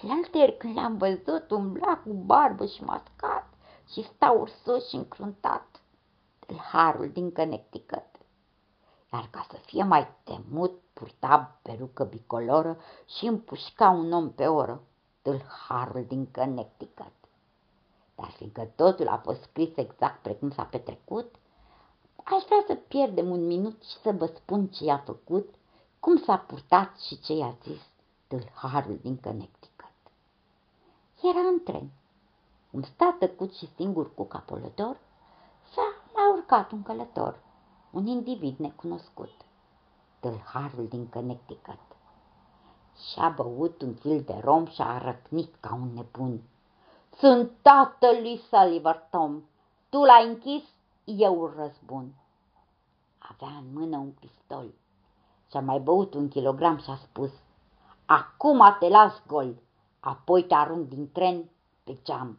[0.02, 3.48] Alaltăieri când l-am văzut umbla cu barbă și mascat
[3.92, 5.82] și sta ursos și încruntat,
[6.46, 8.08] tâlharul din Connecticut.
[9.12, 14.82] Iar ca să fie mai temut, purta perucă bicoloră și împușca un om pe oră,
[15.22, 17.12] tâlharul din Connecticut.
[18.14, 21.34] Dar fiindcă totul a fost scris exact precum s-a petrecut,
[22.24, 25.54] aș vrea să pierdem un minut și să vă spun ce i-a făcut,
[26.00, 27.80] cum s-a purtat și ce i-a zis
[28.26, 29.94] tâlharul din Connecticut.
[31.22, 31.90] Era în tren.
[32.70, 35.00] Un stat tăcut și singur cu capolător,
[35.74, 37.40] s-a mai urcat un călător,
[37.90, 39.32] un individ necunoscut,
[40.20, 41.78] tâlharul din Connecticut.
[43.08, 46.42] Și-a băut un fil de rom și a răcnit ca un nebun.
[47.18, 49.42] Sunt tatălui Sullivan Tom.
[49.88, 50.62] Tu l-ai închis,
[51.18, 52.14] eu îl răzbun.
[53.18, 54.66] Avea în mână un pistol
[55.50, 57.30] și-a mai băut un kilogram și a spus,
[58.06, 59.54] acum te las gol,
[60.00, 61.48] apoi te arunc din tren
[61.84, 62.38] pe geam.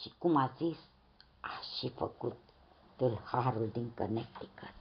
[0.00, 0.78] Și cum a zis,
[1.40, 2.36] a și făcut
[2.96, 4.74] tâlharul din Connecticut.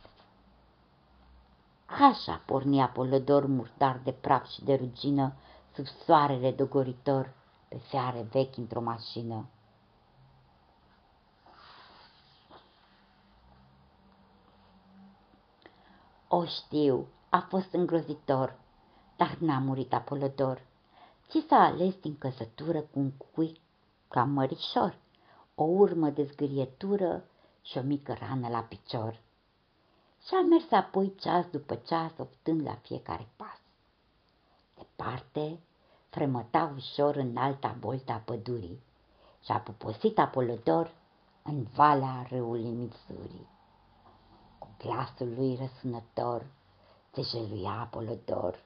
[1.86, 5.34] Așa porni Apolodor murdar de praf și de rugină
[5.74, 7.34] sub soarele dogoritor
[7.68, 9.46] pe fiare vechi într-o mașină.
[16.28, 18.60] O știu, a fost îngrozitor,
[19.18, 20.62] dar n-a murit Apolodor,
[21.28, 23.62] ci s-a ales din căsătură cu un cui
[24.08, 24.98] cam mărișor,
[25.56, 27.24] o urmă de zgârietură
[27.62, 29.20] și o mică rană la picior.
[30.28, 33.60] Și-a mers apoi ceas după ceas, optând la fiecare pas.
[34.76, 35.60] Departe,
[36.10, 38.84] fremăta ușor în alta bolta pădurii
[39.44, 40.94] și-a puposit Apolodor
[41.44, 43.48] în valea râului Missouri.
[44.86, 46.46] Cu glasul lui răsunător
[47.12, 48.64] se jeluia Apolodor.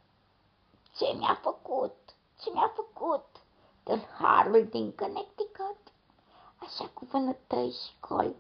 [0.98, 1.96] Ce mi-a făcut?
[2.40, 3.26] Ce mi-a făcut?
[3.84, 5.78] Tâlharul din Connecticut?
[6.58, 8.36] Așa cu vânătăi și școl.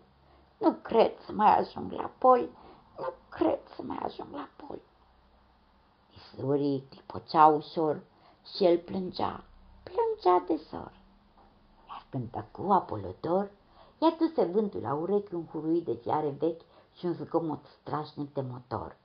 [0.57, 2.49] Nu cred să mai ajung la pol,
[2.97, 4.79] nu cred să mai ajung la pol.
[6.15, 8.01] Isurii clipocea ușor
[8.55, 9.43] și el plângea,
[9.83, 10.91] plângea de zor.
[11.87, 13.51] Iar când tăcu Apolodor,
[13.99, 18.41] i-a duse vântul la urechi un huruit de fiare vechi și un zgomot strașnic de
[18.41, 18.97] motor.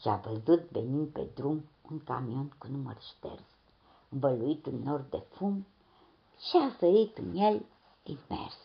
[0.00, 3.44] Și a văzut venind pe drum un camion cu număr șters,
[4.08, 5.66] învăluit în nor de fum,
[6.38, 7.64] și a sărit în el
[8.02, 8.56] din mers.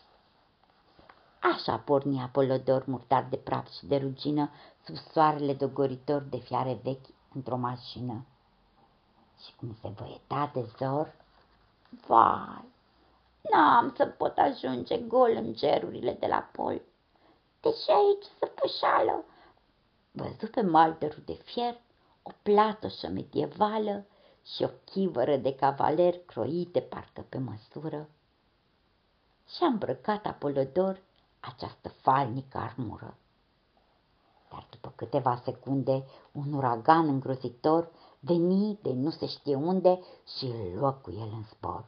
[1.40, 4.50] Așa porni Apolodor murdar de praf și de rugină
[4.84, 8.26] sub soarele dogoritor de fiare vechi într-o mașină.
[9.44, 11.14] Și cum se văieta de zor,
[12.06, 12.64] vai,
[13.52, 16.82] n-am să pot ajunge gol în cerurile de la pol.
[17.64, 19.24] Deși aici să pășală,
[20.12, 21.80] văzut pe maldărul de fier
[22.22, 24.06] o platoșă medievală
[24.42, 28.08] și o chivără de cavaler croite parcă pe măsură.
[29.48, 31.02] Și-a îmbrăcat Apolodor
[31.40, 33.16] această falnică armură.
[34.50, 40.00] Dar după câteva secunde, un uragan îngrozitor veni de nu se știe unde
[40.36, 41.84] și îl luă cu el în spor.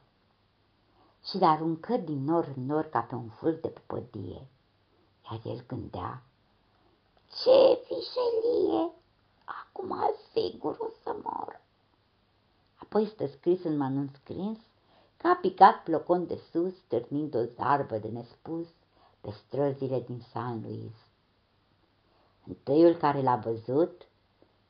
[1.24, 4.48] Și le aruncă din nor în nor ca pe un fâl de pupădie.
[5.30, 6.22] Iar el gândea,
[7.42, 8.90] ce fișelie,
[9.44, 9.94] acum
[10.32, 11.60] sigur o să mor.
[12.76, 14.58] Apoi stă scris în manuscris
[15.16, 18.66] că a picat plocon de sus, târnind o zarbă de nespus
[19.20, 20.96] pe străzile din San Luis.
[22.46, 24.06] Întâiul care l-a văzut,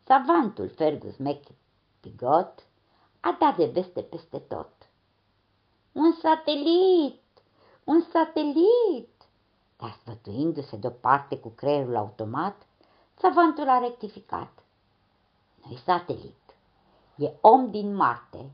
[0.04, 2.66] savantul Fergus McPigot,
[3.20, 4.72] a dat de veste peste tot.
[5.92, 7.20] Un satelit!
[7.84, 9.15] Un satelit!
[9.76, 12.66] Dar sfătuindu-se deoparte cu creierul automat,
[13.14, 14.52] savantul a rectificat.
[15.64, 16.54] Nu-i satelit,
[17.16, 18.50] e om din Marte,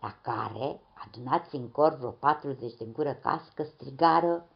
[0.00, 4.46] la care, adunați în cor vreo 40 de gură cască, strigară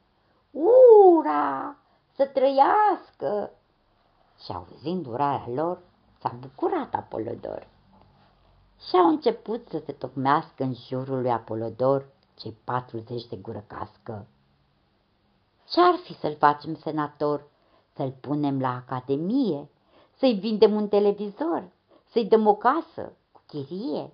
[0.50, 1.76] Ura!
[2.14, 3.50] Să trăiască!
[4.44, 5.78] Și auzind urarea lor,
[6.20, 7.66] s-a bucurat Apolodor.
[8.88, 14.26] Și au început să se tocmească în jurul lui Apolodor cei 40 de gură cască.
[15.70, 17.46] Ce-ar fi să-l facem senator?
[17.94, 19.68] Să-l punem la academie?
[20.16, 21.68] Să-i vindem un televizor?
[22.04, 24.12] Să-i dăm o casă cu chirie?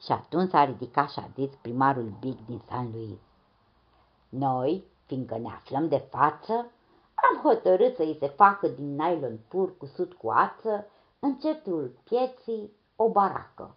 [0.00, 3.18] Și atunci s-a ridicat și a zis primarul Big din San Luis.
[4.28, 6.52] Noi, fiindcă ne aflăm de față,
[7.14, 10.86] am hotărât să îi se facă din nylon pur cusut cu ață,
[11.18, 13.76] în centrul pieții, o baracă.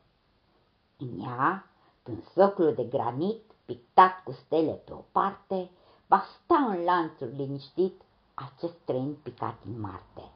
[0.97, 1.69] În ea,
[2.09, 5.69] un soclu de granit pictat cu stele pe o parte,
[6.07, 8.01] va sta în lanțuri liniștit
[8.33, 10.31] acest tren picat în Marte.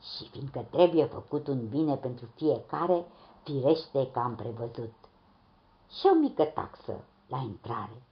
[0.00, 3.04] Și fiindcă trebuie făcut un bine pentru fiecare,
[3.42, 4.94] firește că am prevăzut.
[5.88, 8.02] Și o mică taxă la intrare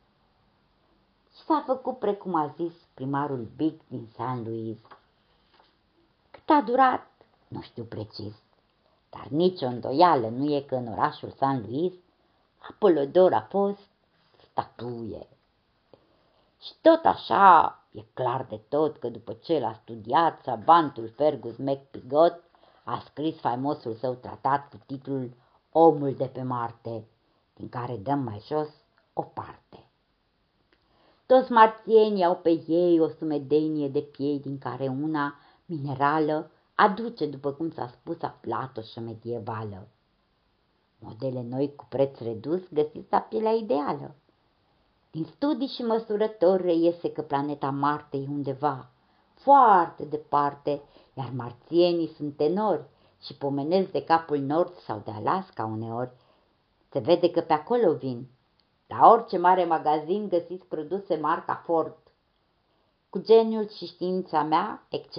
[1.36, 4.78] și s-a făcut precum a zis primarul Big din San Luis.
[6.30, 7.06] Cât a durat,
[7.48, 8.34] nu știu precis,
[9.10, 11.92] dar nicio îndoială nu e că în orașul San Luis
[12.70, 13.88] Apolodor a fost
[14.50, 15.26] statuie.
[16.62, 22.42] Și tot așa e clar de tot că după ce l-a studiat, savantul Fergus McPigot
[22.84, 25.32] a scris faimosul său tratat cu titlul
[25.72, 27.04] Omul de pe Marte,
[27.54, 28.68] din care dăm mai jos
[29.12, 29.86] o parte.
[31.26, 35.34] Toți marțienii au pe ei o sumedenie de piei din care una,
[35.66, 39.88] minerală, aduce, după cum s-a spus, platoșă medievală.
[40.98, 44.14] Modele noi cu preț redus găsiți la pielea ideală.
[45.12, 48.90] Din studii și măsurători reiese că planeta Marte e undeva
[49.34, 50.82] foarte departe,
[51.14, 52.84] iar marțienii sunt tenori
[53.22, 56.10] și pomenesc de capul nord sau de Alaska uneori,
[56.90, 58.28] se vede că pe acolo vin.
[58.86, 61.96] La orice mare magazin găsiți produse marca Ford.
[63.10, 65.16] Cu geniul și știința mea, etc.,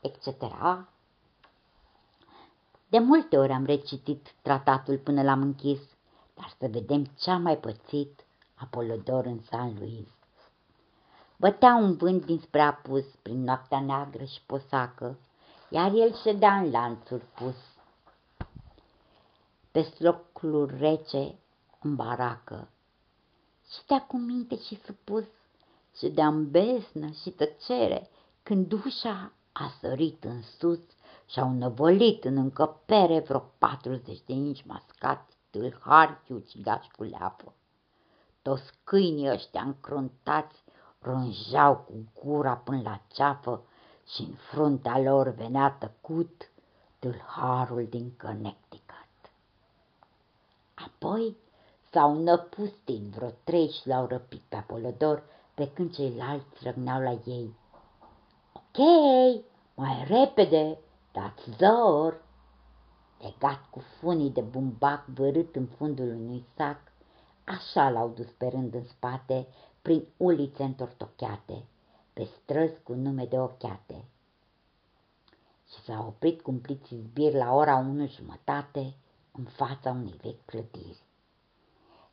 [0.00, 0.26] etc.
[2.88, 5.80] De multe ori am recitit tratatul până l-am închis,
[6.34, 8.24] dar să vedem ce a mai pățit
[8.60, 10.08] Apolodor în San Luis.
[11.36, 15.18] Bătea un vânt dinspre apus prin noaptea neagră și posacă,
[15.68, 17.56] iar el ședea în lanțuri pus.
[19.70, 21.34] Pe slocul rece
[21.80, 22.68] în baracă,
[23.70, 25.24] și cu minte și supus,
[25.96, 28.08] ședea în besnă și tăcere,
[28.42, 30.80] când ușa a sărit în sus
[31.26, 37.54] și-au năvălit în încăpere vreo patruzeci de inci mascați, tâlhari, ucigași cu leapă.
[38.42, 40.64] Toți câinii ăștia încruntați
[40.98, 43.62] rânjeau cu gura până la ceafă
[44.06, 46.50] și în fruntea lor venea tăcut
[46.98, 49.08] tâlharul din Connecticut.
[50.74, 51.36] Apoi
[51.90, 55.22] s-au năpustit vreo trei și l-au răpit pe Apolodor,
[55.54, 57.54] pe când ceilalți răgneau la ei.
[58.52, 58.78] Ok,
[59.74, 60.78] mai repede,
[61.12, 62.22] dați zor!
[63.20, 66.89] Legat cu funii de bumbac vărât în fundul unui sac,
[67.50, 69.46] așa l-au dus pe rând în spate,
[69.82, 71.64] prin ulițe întortocheate,
[72.12, 74.04] pe străzi cu nume de ochiate.
[75.68, 78.94] Și s-a oprit cumpliții zbir la ora unu jumătate
[79.32, 81.02] în fața unei vechi clădiri.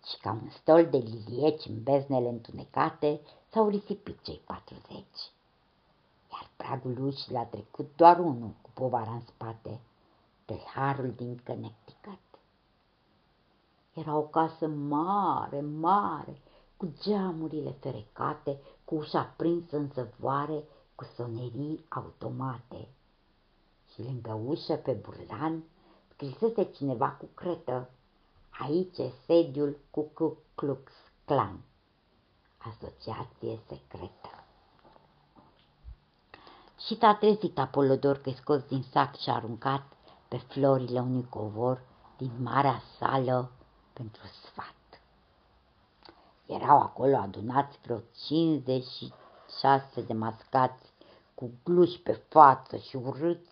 [0.07, 3.21] Și ca un stol de lilieci în beznele întunecate
[3.51, 5.31] s-au risipit cei patruzeci.
[6.31, 9.79] Iar pragul ușii l-a trecut doar unul cu povara în spate,
[10.45, 12.26] tâlharul din Connecticut.
[13.97, 16.41] Era o casă mare, mare,
[16.77, 20.63] cu geamurile ferecate, cu ușa prinsă în zăvoare,
[20.95, 22.87] cu sonerii automate.
[23.93, 25.63] Și lângă ușă, pe burlan,
[26.13, 27.89] scrisese cineva cu cretă,
[28.59, 30.91] aici e sediul cu Ku Klux
[31.25, 31.59] Klan,
[32.57, 34.29] asociație secretă.
[36.85, 39.83] Și s-a trezit Apolodor că scos din sac și aruncat
[40.27, 41.81] pe florile unui covor
[42.17, 43.51] din marea sală
[43.97, 45.01] pentru sfat.
[46.45, 50.93] Erau acolo adunați vreo 56 de mascați
[51.33, 53.51] cu gluși pe față și urâți,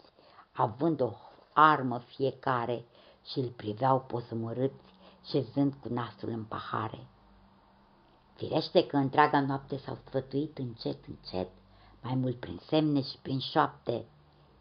[0.52, 1.12] având o
[1.54, 2.86] armă fiecare
[3.26, 4.84] și îl priveau posămărâți,
[5.26, 7.08] șezând cu nasul în pahare.
[8.36, 11.50] Firește că întreaga noapte s-au sfătuit încet, încet,
[12.02, 14.06] mai mult prin semne și prin șoapte,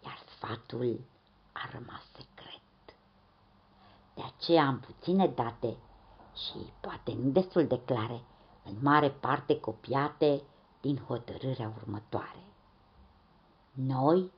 [0.04, 1.00] iar sfatul
[1.52, 2.53] a rămas secret.
[4.46, 5.76] De aceea am puține date
[6.34, 8.22] și poate nu destul de clare,
[8.64, 10.42] în mare parte copiate
[10.80, 12.44] din hotărârea următoare.
[13.72, 14.30] Noi,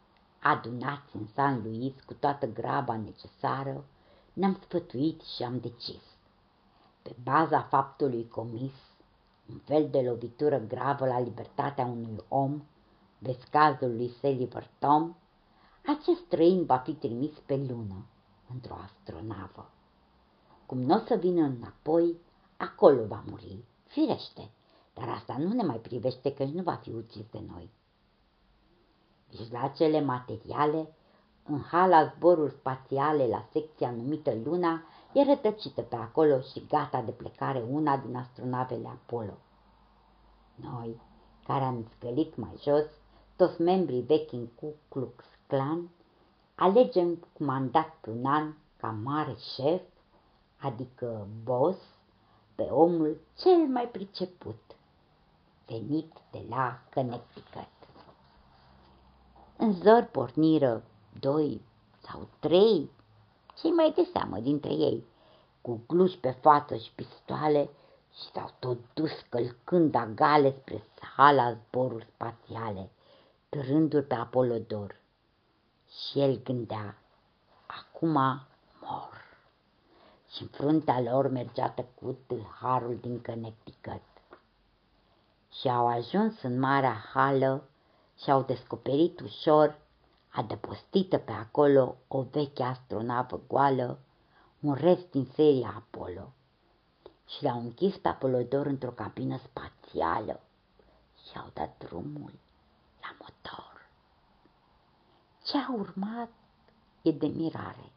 [0.42, 3.84] adunați în San Luis cu toată graba necesară,
[4.32, 6.02] ne-am sfătuit și am decis.
[7.02, 8.74] Pe baza faptului comis,
[9.50, 12.62] un fel de lovitură gravă la libertatea unui om,
[13.18, 15.14] vezi cazul lui Seliver Tom,
[15.86, 18.06] acest străin va fi trimis pe lună,
[18.52, 19.70] într-o astronavă.
[20.66, 22.16] Cum nu o să vină înapoi,
[22.56, 24.50] acolo va muri, firește,
[24.94, 27.70] dar asta nu ne mai privește că nu va fi ucis de noi.
[29.30, 30.94] Mijlacele materiale,
[31.44, 37.10] în hala zboruri spațiale la secția numită Luna, e rătăcită pe acolo și gata de
[37.10, 39.38] plecare una din astronavele Apollo.
[40.54, 41.00] Noi,
[41.46, 42.84] care am scălit mai jos,
[43.36, 45.90] toți membrii vechi în Ku Klux Klan,
[46.54, 49.82] alegem cu mandat pe un an ca mare șef
[50.58, 51.78] adică boss,
[52.54, 54.76] pe omul cel mai priceput,
[55.66, 57.68] venit de la Connecticut.
[59.56, 60.82] În zor porniră
[61.20, 61.60] doi
[62.02, 62.90] sau trei,
[63.60, 65.04] cei mai de seamă dintre ei,
[65.60, 67.70] cu gluși pe față și pistoale
[68.12, 72.90] și s-au tot dus călcând agale spre sala zboruri spațiale,
[73.48, 75.00] târându-l pe Apolodor.
[75.88, 76.98] Și el gândea,
[77.66, 78.12] acum
[78.80, 79.25] mor
[80.36, 84.02] și în fruntea lor mergea tăcut tâlharul din Connecticut.
[85.52, 87.68] Și au ajuns în marea hală
[88.22, 89.78] și au descoperit ușor,
[90.28, 93.98] adăpostită pe acolo, o veche astronavă goală,
[94.60, 96.32] un rest din seria Apollo.
[97.28, 100.40] Și l-au închis pe Apolodor într-o cabină spațială
[101.22, 102.32] și au dat drumul
[103.00, 103.88] la motor.
[105.44, 106.30] Ce a urmat
[107.02, 107.90] e de mirare.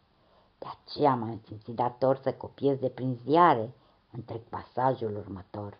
[0.60, 3.74] De aceea m-am simțit dator să copiez de prin ziare
[4.12, 5.78] întreg pasajul următor.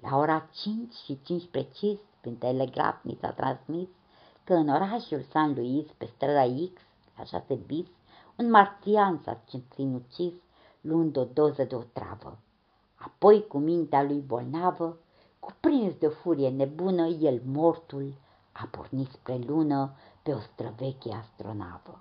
[0.00, 3.88] La ora 5 și 5 precis, prin telegraf mi s-a transmis
[4.44, 6.42] că în orașul San Luis, pe strada
[6.74, 6.80] X,
[7.18, 7.86] așa se bis,
[8.36, 9.40] un marțian s-a
[9.74, 10.32] sinucis,
[10.80, 12.38] luând o doză de otravă.
[12.94, 14.98] Apoi, cu mintea lui bolnavă,
[15.40, 18.14] cuprins de o furie nebună, el mortul
[18.52, 22.00] a pornit spre lună pe o străveche astronavă.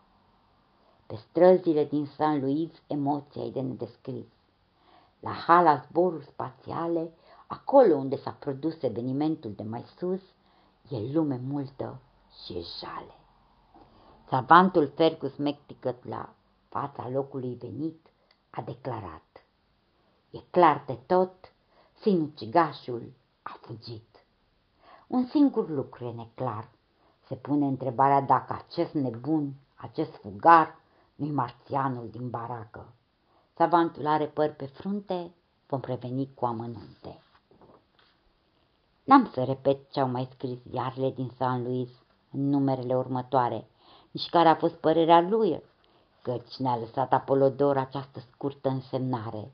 [1.14, 4.26] Pe străzile din San Luis emoția e de nedescris.
[5.20, 7.14] La hala zboruri spațiale,
[7.48, 10.22] acolo unde s-a produs evenimentul de mai sus,
[10.90, 12.00] e lume multă
[12.44, 13.16] și e jale.
[14.30, 16.34] Savantul Fergus Mecticăt la
[16.70, 18.08] fața locului venit
[18.50, 19.46] a declarat.
[20.32, 21.54] E clar de tot,
[22.02, 23.12] sinucigașul
[23.42, 24.26] a fugit.
[25.08, 26.70] Un singur lucru e neclar.
[27.28, 30.82] Se pune întrebarea dacă acest nebun, acest fugar,
[31.16, 32.94] nu-i marțianul din baracă.
[33.56, 35.34] Savantul are păr pe frunte,
[35.68, 37.22] vom preveni cu amănunte.
[39.04, 41.90] N-am să repet ce au mai scris ziarele din San Luis
[42.32, 43.68] în numerele următoare,
[44.12, 45.64] nici care a fost părerea lui,
[46.22, 49.52] căci ne-a lăsat Apolodor această scurtă însemnare.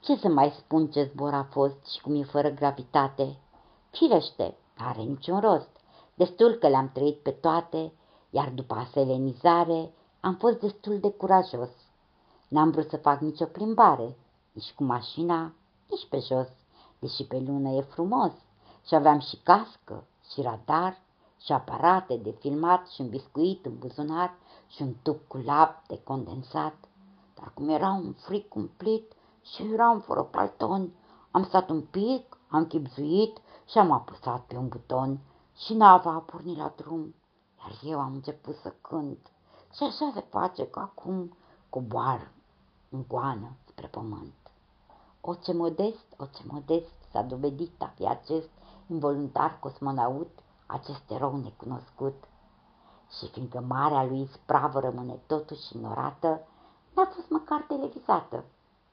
[0.00, 3.38] Ce să mai spun ce zbor a fost și cum e fără gravitate?
[3.90, 5.70] Firește, are niciun rost.
[6.14, 7.92] Destul că le-am trăit pe toate,
[8.30, 11.70] iar după aselenizare am fost destul de curajos.
[12.48, 14.16] N-am vrut să fac nicio plimbare,
[14.52, 15.52] nici cu mașina,
[15.90, 16.48] nici pe jos,
[16.98, 18.32] deși pe lună e frumos.
[18.86, 21.00] Și aveam și cască, și radar,
[21.40, 24.34] și aparate de filmat și un biscuit în buzunar
[24.68, 26.74] și un tub cu lapte condensat.
[27.34, 29.12] Dar cum era un fric cumplit
[29.42, 30.92] și eram fără palton,
[31.30, 35.18] am stat un pic, am chipzuit și am apăsat pe un buton
[35.56, 37.14] și nava a pornit la drum,
[37.58, 39.32] iar eu am început să cânt.
[39.74, 41.36] Și așa se face că acum
[41.70, 42.30] coboară
[42.90, 44.34] în goană spre pământ.
[45.20, 48.48] O ce modest, o ce modest s-a dovedit a fi acest
[48.86, 52.24] involuntar cosmonaut, acest erou necunoscut.
[53.18, 56.46] Și fiindcă marea lui spravă rămâne totuși ignorată,
[56.94, 58.44] n-a fost măcar televizată.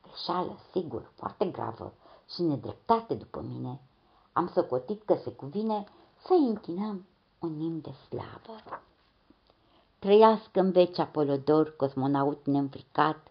[0.02, 1.94] Greșeală, sigur, foarte gravă
[2.30, 3.82] și nedreptate după mine.
[4.34, 5.86] Am socotit că se cuvine
[6.26, 7.06] să închinăm
[7.40, 8.82] un nim de slavă.
[10.00, 13.28] Trăiască în veci Apolodor, cosmonaut neînfricat,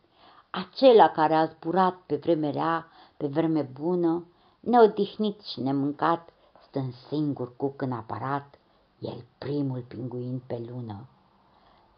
[0.50, 2.86] acela care a zburat pe vreme rea,
[3.16, 4.26] pe vreme bună,
[4.60, 6.28] neodihnit și nemâncat,
[6.68, 8.58] stând singur cu în aparat,
[8.98, 11.06] el primul pinguin pe lună.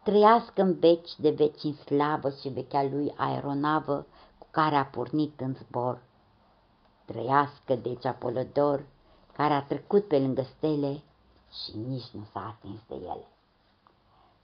[0.03, 4.05] Trăiască în veci de veci în slavă și vechea lui aeronavă
[4.37, 6.01] cu care a pornit în zbor.
[7.05, 8.85] Trăiască deci Apolodor,
[9.33, 11.01] care a trecut pe lângă stele
[11.51, 13.27] și nici nu s-a atins de ele.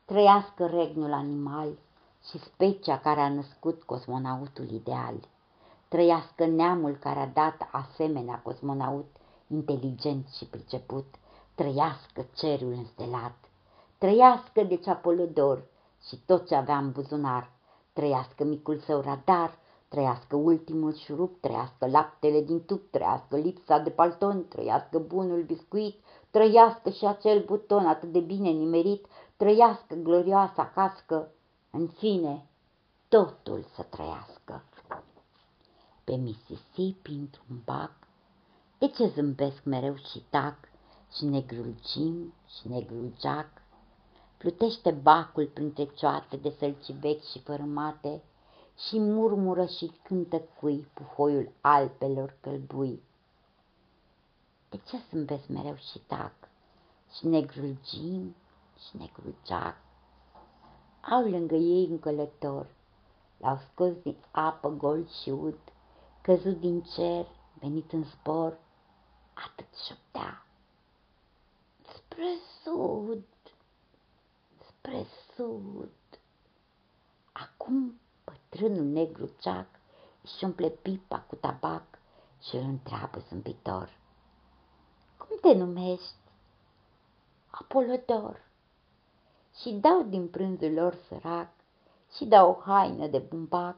[0.05, 1.67] Trăiască regnul animal
[2.29, 5.15] și specia care a născut cosmonautul ideal.
[5.87, 9.05] Trăiască neamul care a dat asemenea cosmonaut
[9.47, 11.05] inteligent și priceput.
[11.55, 13.35] Trăiască cerul înstelat.
[13.97, 15.63] Trăiască deci Apolodor
[16.07, 17.51] și tot ce avea în buzunar.
[17.93, 24.47] Trăiască micul său radar, trăiască ultimul șurup, trăiască laptele din tub, trăiască lipsa de palton,
[24.47, 25.95] trăiască bunul biscuit,
[26.29, 29.05] trăiască și acel buton atât de bine nimerit,
[29.37, 31.31] trăiască glorioasa cască,
[31.71, 32.47] în fine,
[33.07, 34.63] totul să trăiască.
[36.03, 37.91] Pe Mississippi, într-un bac,
[38.77, 40.57] de ce zâmbesc mereu și tac,
[41.15, 43.61] și negrul Jim și negrul Jack?
[44.37, 48.21] Plutește bacul printre cioate de sălci vechi și fărâmate
[48.87, 53.01] și murmură și cântă cui puhoiul alpelor călbui.
[54.69, 56.33] De ce zâmbesc mereu și tac?
[57.17, 58.35] Și negrul Jim
[58.87, 59.77] și negrul Jack
[61.09, 62.67] au lângă ei un călător.
[63.37, 65.59] L-au scos din apă gol și ud,
[66.21, 67.27] căzut din cer,
[67.59, 68.57] venit în spor,
[69.33, 70.45] atât șoptea.
[71.95, 72.27] Spre
[72.63, 73.23] sud,
[74.67, 75.05] spre
[75.35, 75.91] sud.
[77.31, 79.67] Acum bătrânul negru ceac
[80.21, 81.85] își umple pipa cu tabac
[82.41, 83.97] și îl întreabă zâmbitor.
[85.17, 86.15] Cum te numești?
[87.49, 88.51] Apolodor
[89.61, 91.49] și dau din prânzul lor sărac
[92.15, 93.77] și dau o haină de bumbac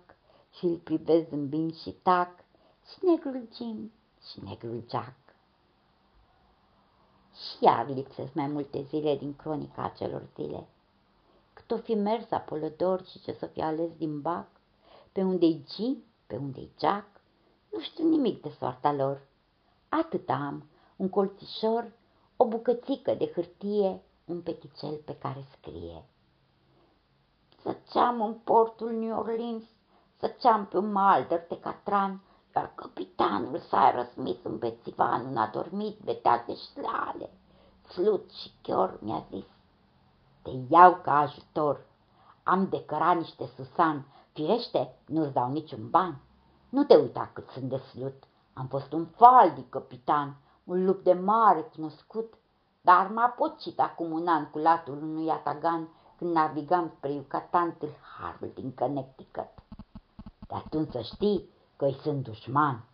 [0.57, 2.29] și îl privesc zâmbind și tac
[2.87, 3.91] și negrul Jim
[4.29, 5.15] și negrul Jack.
[7.33, 10.67] Și iar lipsesc mai multe zile din cronica acelor zile.
[11.53, 14.47] Cât o fi mers Apolodor și ce să fi ales din bac,
[15.11, 17.07] pe unde-i Jim, pe unde-i Jack,
[17.71, 19.27] nu știu nimic de soarta lor.
[19.89, 21.91] Atât am, un colțișor,
[22.37, 26.05] o bucățică de hârtie un peticel pe care scrie.
[27.61, 29.63] Săceam în portul New Orleans,
[30.19, 32.21] săceam pe un malder de catran,
[32.55, 37.29] iar capitanul Cyrus Smith în bețivan, un adormit, vedea de șlale,
[37.87, 39.45] slut și chior mi-a zis,
[40.41, 41.85] te iau ca ajutor.
[42.43, 46.21] Am de căra niște susan, firește, nu-ți dau niciun ban.
[46.69, 48.23] Nu te uita cât sunt de slut,
[48.53, 52.33] am fost un faldic capitan, un lup de mare cunoscut,
[52.85, 58.51] dar m-a pocit acum un an cu latul unui atagan când navigam spre Yucatan tâlharul
[58.53, 59.49] din Connecticut.
[60.47, 62.85] De atunci să știi că îi sunt dușman.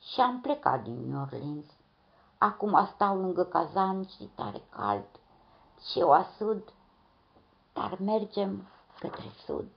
[0.00, 1.64] Și am plecat din New Orleans.
[2.38, 5.08] Acum stau lângă cazan și tare cald.
[5.90, 6.72] Și eu asud,
[7.72, 9.70] dar mergem către sud.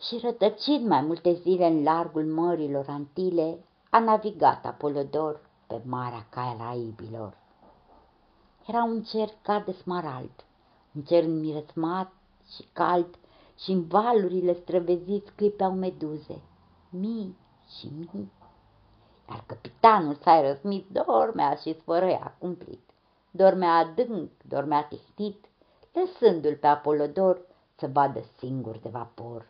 [0.00, 7.36] Și rătăcit mai multe zile în largul mărilor Antile, a navigat Apolodor pe Marea Caraibilor.
[8.66, 10.44] Era un cer ca de smarald,
[10.94, 12.12] un cer înmiresmat
[12.54, 13.18] și cald
[13.58, 16.42] și în valurile străveziți clipeau meduze,
[16.90, 17.36] mii
[17.78, 18.32] și mii.
[19.28, 22.90] Iar capitanul Cyrus Smith dormea și sfărăia cumplit.
[23.30, 25.44] Dormea adânc, dormea tihnit,
[25.92, 29.46] lăsându-l pe Apolodor să vadă singur de vapor.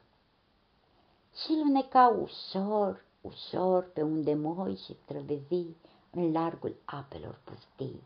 [1.35, 5.77] Și luneca ușor, ușor pe unde moi și străvezii
[6.15, 8.03] în largul apelor pustii.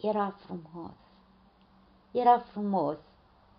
[0.00, 0.94] Era frumos,
[2.10, 2.96] era frumos,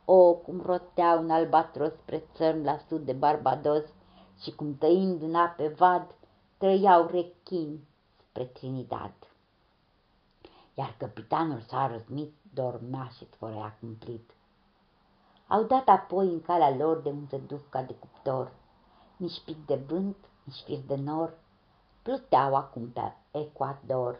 [0.05, 3.83] o, cum rotea un albatros spre țărm la sud de Barbados
[4.41, 6.15] și cum tăind un ape vad,
[6.57, 7.87] trăiau rechini
[8.17, 9.13] spre Trinidad.
[10.73, 14.31] Iar capitanul s-a răzmit, dormea și sfărea cumplit.
[15.47, 18.51] Au dat apoi în calea lor de un zăduc ca de cuptor,
[19.17, 21.37] nici pic de vânt, nici fir de nor,
[22.03, 24.19] pluteau acum pe ecuador.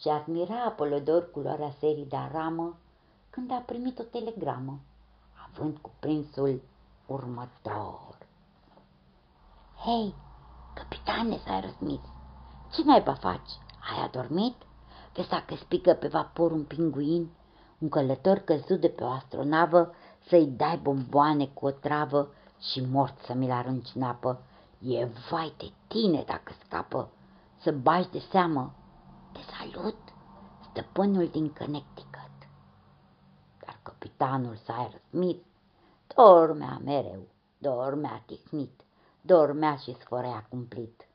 [0.00, 2.76] Și admira Apolodor culoarea serii de aramă
[3.30, 4.80] când a primit o telegramă,
[5.48, 6.62] având cuprinsul
[7.06, 8.18] următor.
[9.84, 10.14] Hei,
[10.74, 12.00] capitane, s-a răsmis,
[12.72, 13.52] ce mai va face?
[13.90, 14.54] Ai adormit?
[15.14, 17.30] Vezi că spică pe vapor un pinguin,
[17.78, 19.94] un călător căzut de pe o astronavă,
[20.28, 22.28] să-i dai bomboane cu o travă
[22.60, 24.42] și mort să mi-l arunci în apă.
[24.84, 27.10] E vai de tine dacă scapă,
[27.60, 28.74] să bagi de seamă.
[29.32, 29.96] Te salut,
[30.70, 32.30] stăpânul din Connecticut.
[33.64, 35.44] Dar capitanul Cyrus Smith
[36.14, 37.26] dormea mereu,
[37.58, 38.80] dormea tihnit,
[39.20, 41.06] dormea și sfărea cumplit.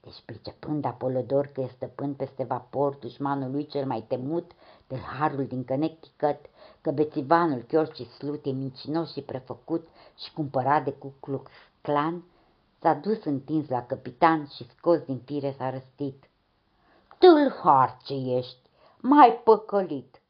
[0.00, 4.50] Deci, pricepând Apolodor că e stăpân peste vapor, dușmanul lui cel mai temut,
[4.86, 6.40] de harul din Connecticut,
[6.80, 12.24] că bețivanul și Slut e mincinos și prefăcut și cumpărat de Ku Klux Klan,
[12.80, 16.24] s-a dus întins la capitan și scos din fire s-a răstit.
[17.18, 18.70] Tâlhar ce ești,
[19.00, 20.20] mai păcălit!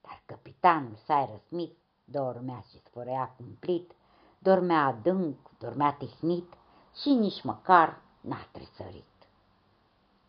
[0.00, 3.92] Dar capitanul Cyrus Smith dormea și sfărea cumplit,
[4.38, 6.52] dormea adânc, dormea tihnit
[7.00, 9.04] și nici măcar n-a tresărit.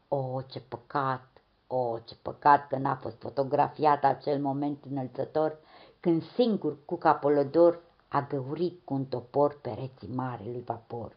[0.07, 1.28] O, ce păcat!
[1.67, 5.57] O, ce păcat că n-a fost fotografiat acel moment înălțător
[5.99, 11.15] când singur cu capolodor a găurit cu un topor pereții lui vapor.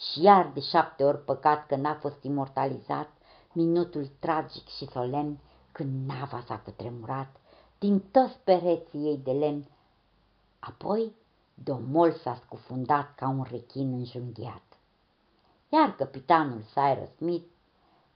[0.00, 3.08] Și iar de șapte ori păcat că n-a fost imortalizat
[3.52, 5.38] minutul tragic și solemn
[5.72, 7.36] când nava s-a cutremurat
[7.78, 9.66] din toți pereții ei de lemn.
[10.58, 11.14] Apoi
[11.54, 14.62] domol s-a scufundat ca un rechin înjunghiat.
[15.68, 17.48] Iar capitanul Cyrus Smith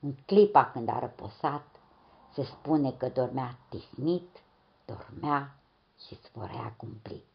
[0.01, 1.67] în clipa când a răposat,
[2.33, 4.43] se spune că dormea tihnit,
[4.85, 5.55] dormea
[6.07, 7.27] și sfărea cumplit.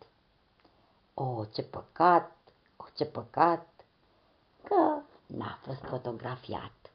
[1.14, 2.38] O, ce păcat,
[2.78, 3.69] o, ce păcat,
[4.64, 6.92] că n-a fost fotografiat.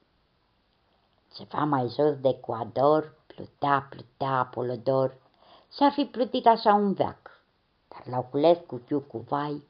[1.34, 5.16] Ceva mai jos de Ecuador plutea, plutea Apolodor
[5.72, 7.42] și ar fi plutit așa un veac,
[7.88, 9.66] dar l-au cules cu fiu cu vai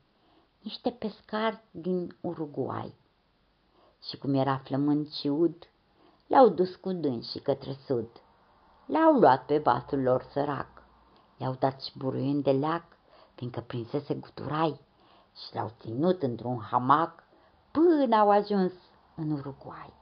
[0.64, 2.94] niște pescari din Uruguay.
[4.02, 5.68] Și cum era flământ și ud,
[6.26, 8.08] le-au dus cu dânsii către sud.
[8.86, 10.82] Le-au luat pe vasul lor sărac,
[11.36, 12.84] le-au dat și buruieni de leac,
[13.34, 14.80] fiindcă prinsese guturai,
[15.36, 17.23] și l-au ținut într-un hamac
[17.74, 18.72] până au ajuns
[19.16, 19.92] în Uruguay.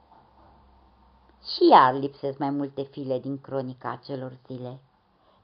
[1.41, 4.79] Și iar lipsesc mai multe file din cronica acelor zile,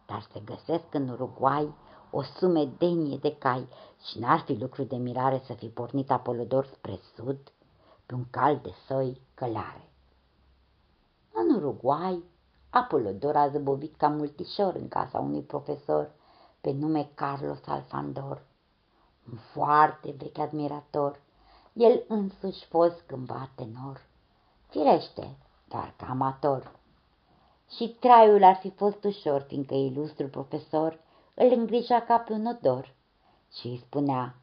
[0.05, 1.73] dar se găsesc în Uruguay
[2.11, 3.67] o sumedenie de cai
[4.05, 7.39] și n-ar fi lucru de mirare să fi pornit Apolodor spre sud
[8.05, 9.89] pe un cal de soi călare.
[11.33, 12.23] În Uruguay,
[12.69, 16.11] Apolodor a zăbovit ca multișor în casa unui profesor
[16.61, 18.41] pe nume Carlos Alfandor,
[19.31, 21.19] un foarte vechi admirator,
[21.73, 24.05] el însuși fost cândva tenor,
[24.69, 26.79] firește, doar ca amator.
[27.75, 30.99] Și traiul ar fi fost ușor, fiindcă ilustrul profesor
[31.35, 32.93] îl îngrija ca pe un odor
[33.51, 34.35] și îi spunea,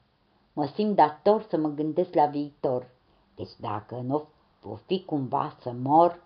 [0.52, 2.90] mă simt dator să mă gândesc la viitor,
[3.34, 4.26] deci dacă nu
[4.62, 6.22] o fi cumva să mor,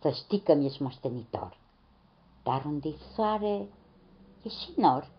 [0.00, 1.58] să știi că mi-ești moștenitor.
[2.42, 3.68] dar unde soare
[4.42, 5.10] e și nor.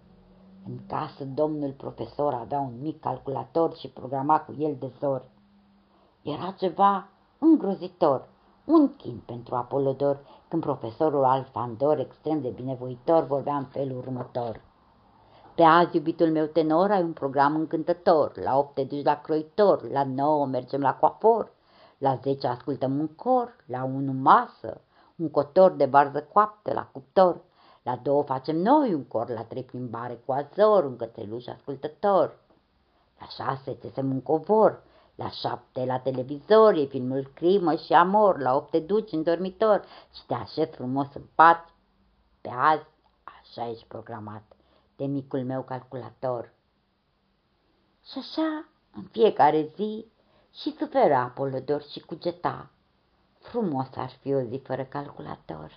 [0.68, 5.24] În casă domnul profesor avea un mic calculator și programa cu el de zor.
[6.22, 7.08] Era ceva
[7.40, 8.28] îngrozitor,
[8.66, 14.62] un chin pentru Apolodor, când profesorul Alfandor, extrem de binevoitor, vorbea în felul următor.
[15.56, 18.38] Pe azi, iubitul meu tenor, ai un program încântător.
[18.38, 21.52] La 8 te duci la croitor, la 9 mergem la coafor,
[21.98, 24.82] la 10 ascultăm un cor, la 1 masă,
[25.16, 27.42] un cotor de barză coaptă la cuptor.
[27.84, 32.40] La două facem noi un cor, la trei plimbare cu azor, un cățeluș ascultător.
[33.20, 34.84] La șase țesem un covor,
[35.16, 39.86] la șapte la televizor e filmul Crimă și Amor, la opt te duci în dormitor
[40.14, 41.70] și te așezi frumos în pat.
[42.42, 42.86] Pe azi
[43.24, 44.44] așa ești programat
[44.96, 46.54] de micul meu calculator.
[48.06, 50.06] Și așa, în fiecare zi,
[50.54, 52.70] și sufera Apolodor și cugeta.
[53.40, 55.72] Frumos ar fi o zi fără calculator.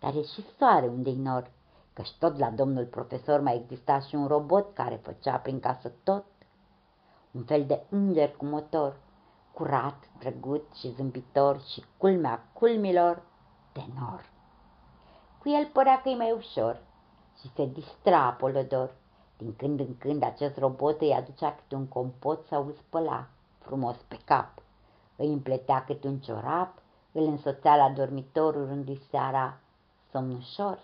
[0.00, 1.50] Dar e și soare unde-i nor,
[1.92, 6.24] căci tot la domnul profesor mai exista și un robot care făcea prin casă tot.
[7.30, 8.96] Un fel de înger cu motor,
[9.52, 13.22] curat, drăguț și zâmbitor și culmea culmilor,
[13.72, 14.30] tenor.
[15.38, 16.82] Cu el părea că e mai ușor
[17.40, 18.94] și se distra Apolodor.
[19.36, 23.26] Din când în când acest robot îi aducea câte un compot sau îl spăla
[23.58, 24.62] frumos pe cap.
[25.16, 26.82] Îi împletea câte un ciorap,
[27.12, 29.58] îl însoțea la dormitor urându-i seara
[30.16, 30.78] somnușor.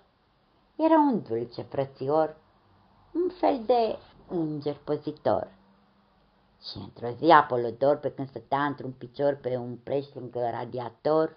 [0.76, 2.36] Era un dulce frățior,
[3.12, 5.50] un fel de înger păzitor.
[6.62, 11.36] Și într-o zi Apolodor, pe când stătea într-un picior pe un preș lângă radiator,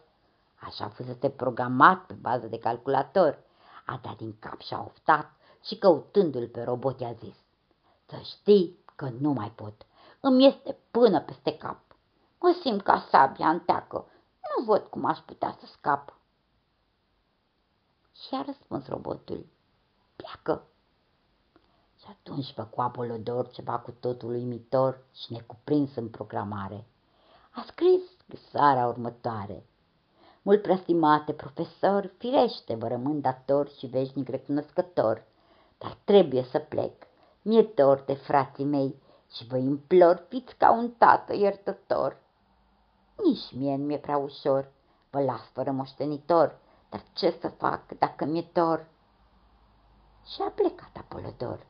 [0.56, 3.40] așa fusese programat pe bază de calculator,
[3.86, 5.32] a dat din cap și a oftat
[5.64, 7.36] și căutându-l pe robot i-a zis,
[8.06, 9.86] Să știi că nu mai pot,
[10.20, 11.80] îmi este până peste cap.
[12.40, 14.06] Mă simt ca sabia în teacă,
[14.58, 16.15] nu văd cum aș putea să scap.
[18.22, 19.46] Și a răspuns robotul,
[20.16, 20.68] pleacă.
[22.00, 26.86] Și atunci făcu Apolodor ceva cu totul uimitor și necuprins în programare.
[27.52, 28.02] A scris
[28.52, 29.66] sara următoare.
[30.42, 35.24] Mult preastimate profesor, firește vă rămân dator și veșnic recunoscător,
[35.78, 37.08] dar trebuie să plec.
[37.42, 39.02] Mi-e dor de frații mei
[39.32, 42.18] și vă implor, fiți ca un tată iertător.
[43.24, 44.72] Nici mie nu mi-e prea ușor,
[45.10, 46.60] vă las fără moștenitor,
[46.96, 48.88] dar ce să fac dacă mi-e dor?
[50.26, 51.66] Și a plecat Apolodor,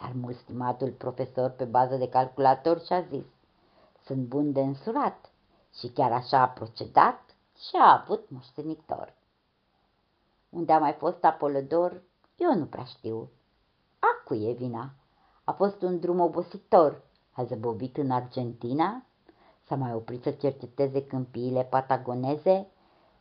[0.00, 3.24] iar mult stimatul profesor pe bază de calculator și-a zis,
[4.04, 5.30] sunt bun de însurat
[5.78, 9.14] și chiar așa a procedat și a avut moștenitor.
[10.48, 12.02] Unde a mai fost Apolodor,
[12.36, 13.30] eu nu prea știu.
[13.98, 14.90] A cui e vina?
[15.44, 17.02] A fost un drum obositor.
[17.32, 19.04] A zăbovit în Argentina,
[19.66, 22.71] s-a mai oprit să cerceteze câmpiile patagoneze,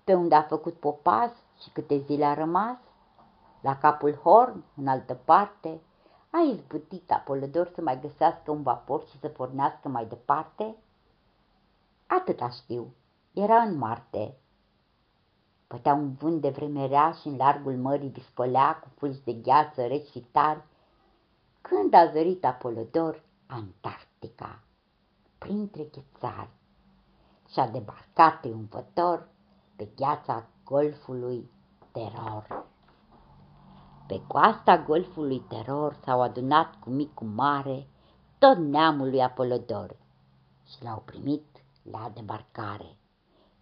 [0.03, 1.31] pe unde a făcut popas
[1.61, 2.77] și câte zile a rămas.
[3.61, 5.81] La capul Horn, în altă parte,
[6.29, 10.75] a izbutit Apolodor să mai găsească un vapor și să pornească mai departe?
[12.07, 12.93] Atâta știu.
[13.33, 14.37] Era în Marte.
[15.67, 19.87] Pătea un vânt de vreme rea și în largul mării viscolea cu fulgi de gheață
[19.87, 20.63] reci și tari,
[21.61, 24.59] când a zărit Apolodor Antarctica,
[25.37, 26.49] printre ghețari,
[27.49, 29.27] și-a debarcat triumfător
[29.81, 31.49] pe gheața golfului
[31.91, 32.65] Teror.
[34.07, 37.87] Pe coasta golfului Teror s-au adunat cu mic cu mare
[38.37, 39.95] tot neamul lui Apolodor
[40.67, 41.43] și l-au primit
[41.91, 42.97] la debarcare.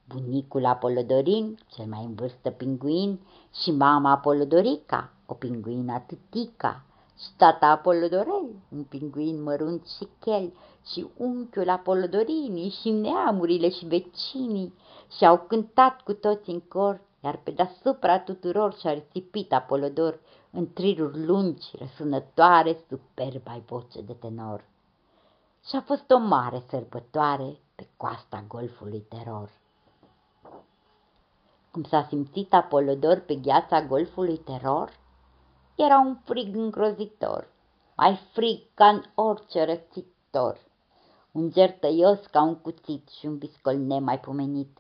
[0.08, 3.20] Bunicul Apolodorin, cel mai în vârstă pinguin,
[3.64, 6.89] și mama Apolodorica, o pinguină tâtica, și
[7.38, 10.54] tata Apolodorel, un pinguin mărunt și chel,
[10.86, 14.74] și unchiul Apolodorinii și neamurile și vecinii
[15.18, 20.20] și-au cântat cu toți în cor, iar pe deasupra tuturor și-a risipit Apolodor
[20.52, 24.64] în triruri lungi, răsunătoare, superba voce de tenor.
[25.66, 29.50] Și a fost o mare sărbătoare pe coasta golfului Teror.
[31.72, 34.92] Cum s-a simțit Apolodor pe gheața golfului Teror?
[35.82, 37.48] Era un frig îngrozitor,
[37.96, 40.58] mai frig ca în orice rățitor.
[41.32, 44.78] Un ger tăios ca un cuțit și un viscol nemaipomenit,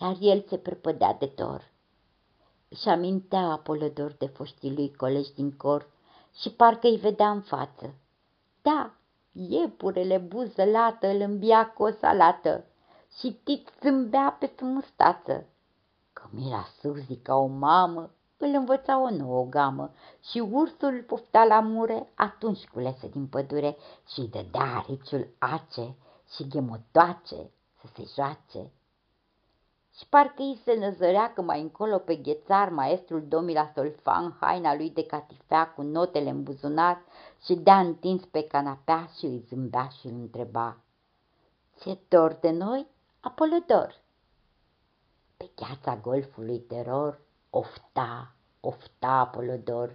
[0.00, 1.70] iar el se prăpădea de dor.
[2.68, 5.90] Își amintea Apolodor de foștii lui colegi din cor
[6.40, 7.94] și parcă îi vedea în față.
[8.62, 8.94] Da,
[9.32, 12.64] iepurele buză lată îl îmbia cu o salată
[13.18, 15.46] și tit zâmbea pe mustață.
[16.12, 18.10] Camila Suzi, ca o mamă,
[18.40, 19.90] îl învăța o nouă gamă
[20.30, 23.76] și ursul pufta la mure atunci culese din pădure
[24.12, 25.96] și dădea ariciul ace
[26.34, 28.70] și ghemotoace să se joace.
[29.96, 34.90] și parcă îi se năzărea că mai încolo pe ghețar maestrul domila Solfan, haina lui
[34.90, 37.02] de catifea cu notele în buzunar
[37.44, 40.76] și dea întins pe canapea și îi zâmbea și îl întreba.
[41.80, 42.86] Ce dor de noi,
[43.20, 44.00] Apolodor?
[45.36, 47.20] Pe gheața golfului teror
[47.50, 49.94] ofta, ofta Apolodor,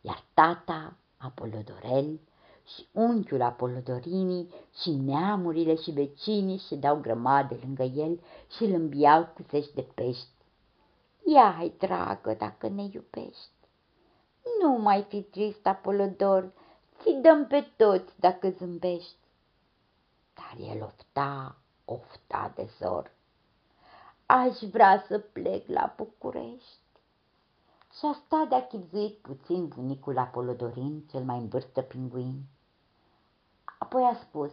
[0.00, 2.20] iar tata, Apolodorel,
[2.66, 8.20] și unchiul Apolodorinii și neamurile și vecinii și dau grămade lângă el
[8.56, 10.28] și îl îmbiau cu zești de pești.
[11.24, 13.50] Ia, hai, dragă, dacă ne iubești.
[14.60, 16.52] Nu mai fi trist, Apolodor,
[17.00, 19.16] ți dăm pe toți dacă zâmbești.
[20.34, 23.10] Dar el ofta, ofta de zor.
[24.34, 26.78] Aș vrea să plec la București.
[27.98, 28.66] Și-a stat de-a
[29.22, 32.42] puțin bunicul Apolodorin, cel mai în vârstă pinguin.
[33.78, 34.50] Apoi a spus,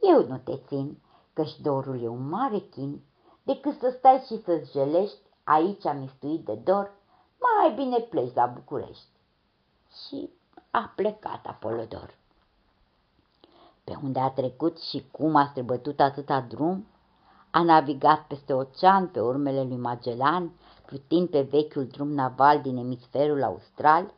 [0.00, 0.98] eu nu te țin,
[1.32, 3.00] că-și dorul e un mare chin,
[3.42, 6.92] decât să stai și să-ți jelești, aici am mistuit de dor,
[7.38, 9.08] mai bine pleci la București.
[10.06, 10.30] Și
[10.70, 12.14] a plecat Apolodor.
[13.84, 16.86] Pe unde a trecut și cum a străbătut atâta drum,
[17.50, 20.52] a navigat peste ocean pe urmele lui Magellan,
[20.86, 24.14] plutind pe vechiul drum naval din emisferul austral,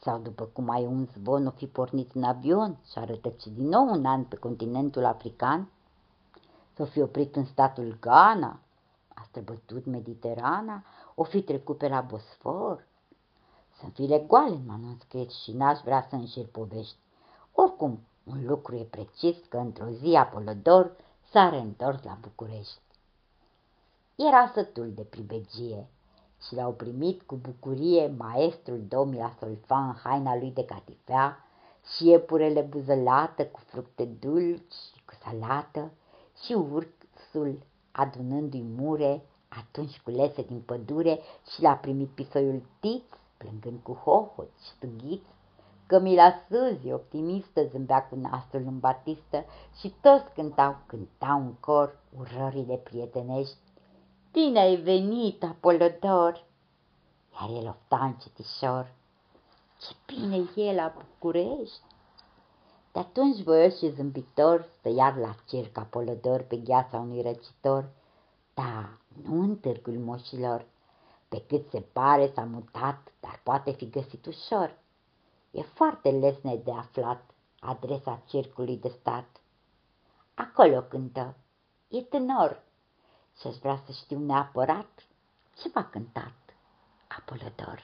[0.00, 3.68] sau după cum ai un zvon o fi pornit în avion și a rătăcit din
[3.68, 5.68] nou un an pe continentul african,
[6.74, 8.60] să fi oprit în statul Ghana,
[9.14, 12.86] a străbătut Mediterana, o fi trecut pe la Bosfor.
[13.78, 16.96] Sunt file goale în manuscris și n-aș vrea să înșir povești.
[17.52, 20.96] Oricum, un lucru e precis că într-o zi Apolodor
[21.36, 22.80] s-a reîntors la București.
[24.14, 25.86] Era sătul de pribegie
[26.46, 31.44] și l-au primit cu bucurie maestrul domnul Solfan haina lui de catifea
[31.94, 35.90] și iepurele buzălată cu fructe dulci și cu salată
[36.44, 37.58] și ursul
[37.92, 41.18] adunându-i mure atunci culese din pădure
[41.52, 43.04] și l-a primit pisoiul Tiț,
[43.36, 45.30] plângând cu hohot și tughiți,
[45.86, 49.44] Cămila Suzi, optimistă, zâmbea cu nasul în batistă
[49.78, 53.56] și toți cântau, cântau în cor urările prietenești
[54.32, 56.44] Bine ai venit, Apolodor!
[57.32, 58.92] Iar el ofta încetișor.
[59.80, 61.80] Ce bine e la București!
[62.92, 67.88] De atunci voios și zâmbitor stă iar la circ Apolodor pe gheața unui răcitor,
[68.54, 70.66] da, nu în târgul moșilor,
[71.28, 74.78] pe cât se pare s-a mutat, dar poate fi găsit ușor.
[75.56, 77.30] E foarte lesne de aflat
[77.60, 79.40] adresa circului de stat.
[80.34, 81.36] Acolo cântă,
[81.88, 82.62] e tânăr,
[83.40, 85.06] și-aș vrea să știu neapărat
[85.56, 86.34] ce v-a cântat
[87.08, 87.82] Apolodor.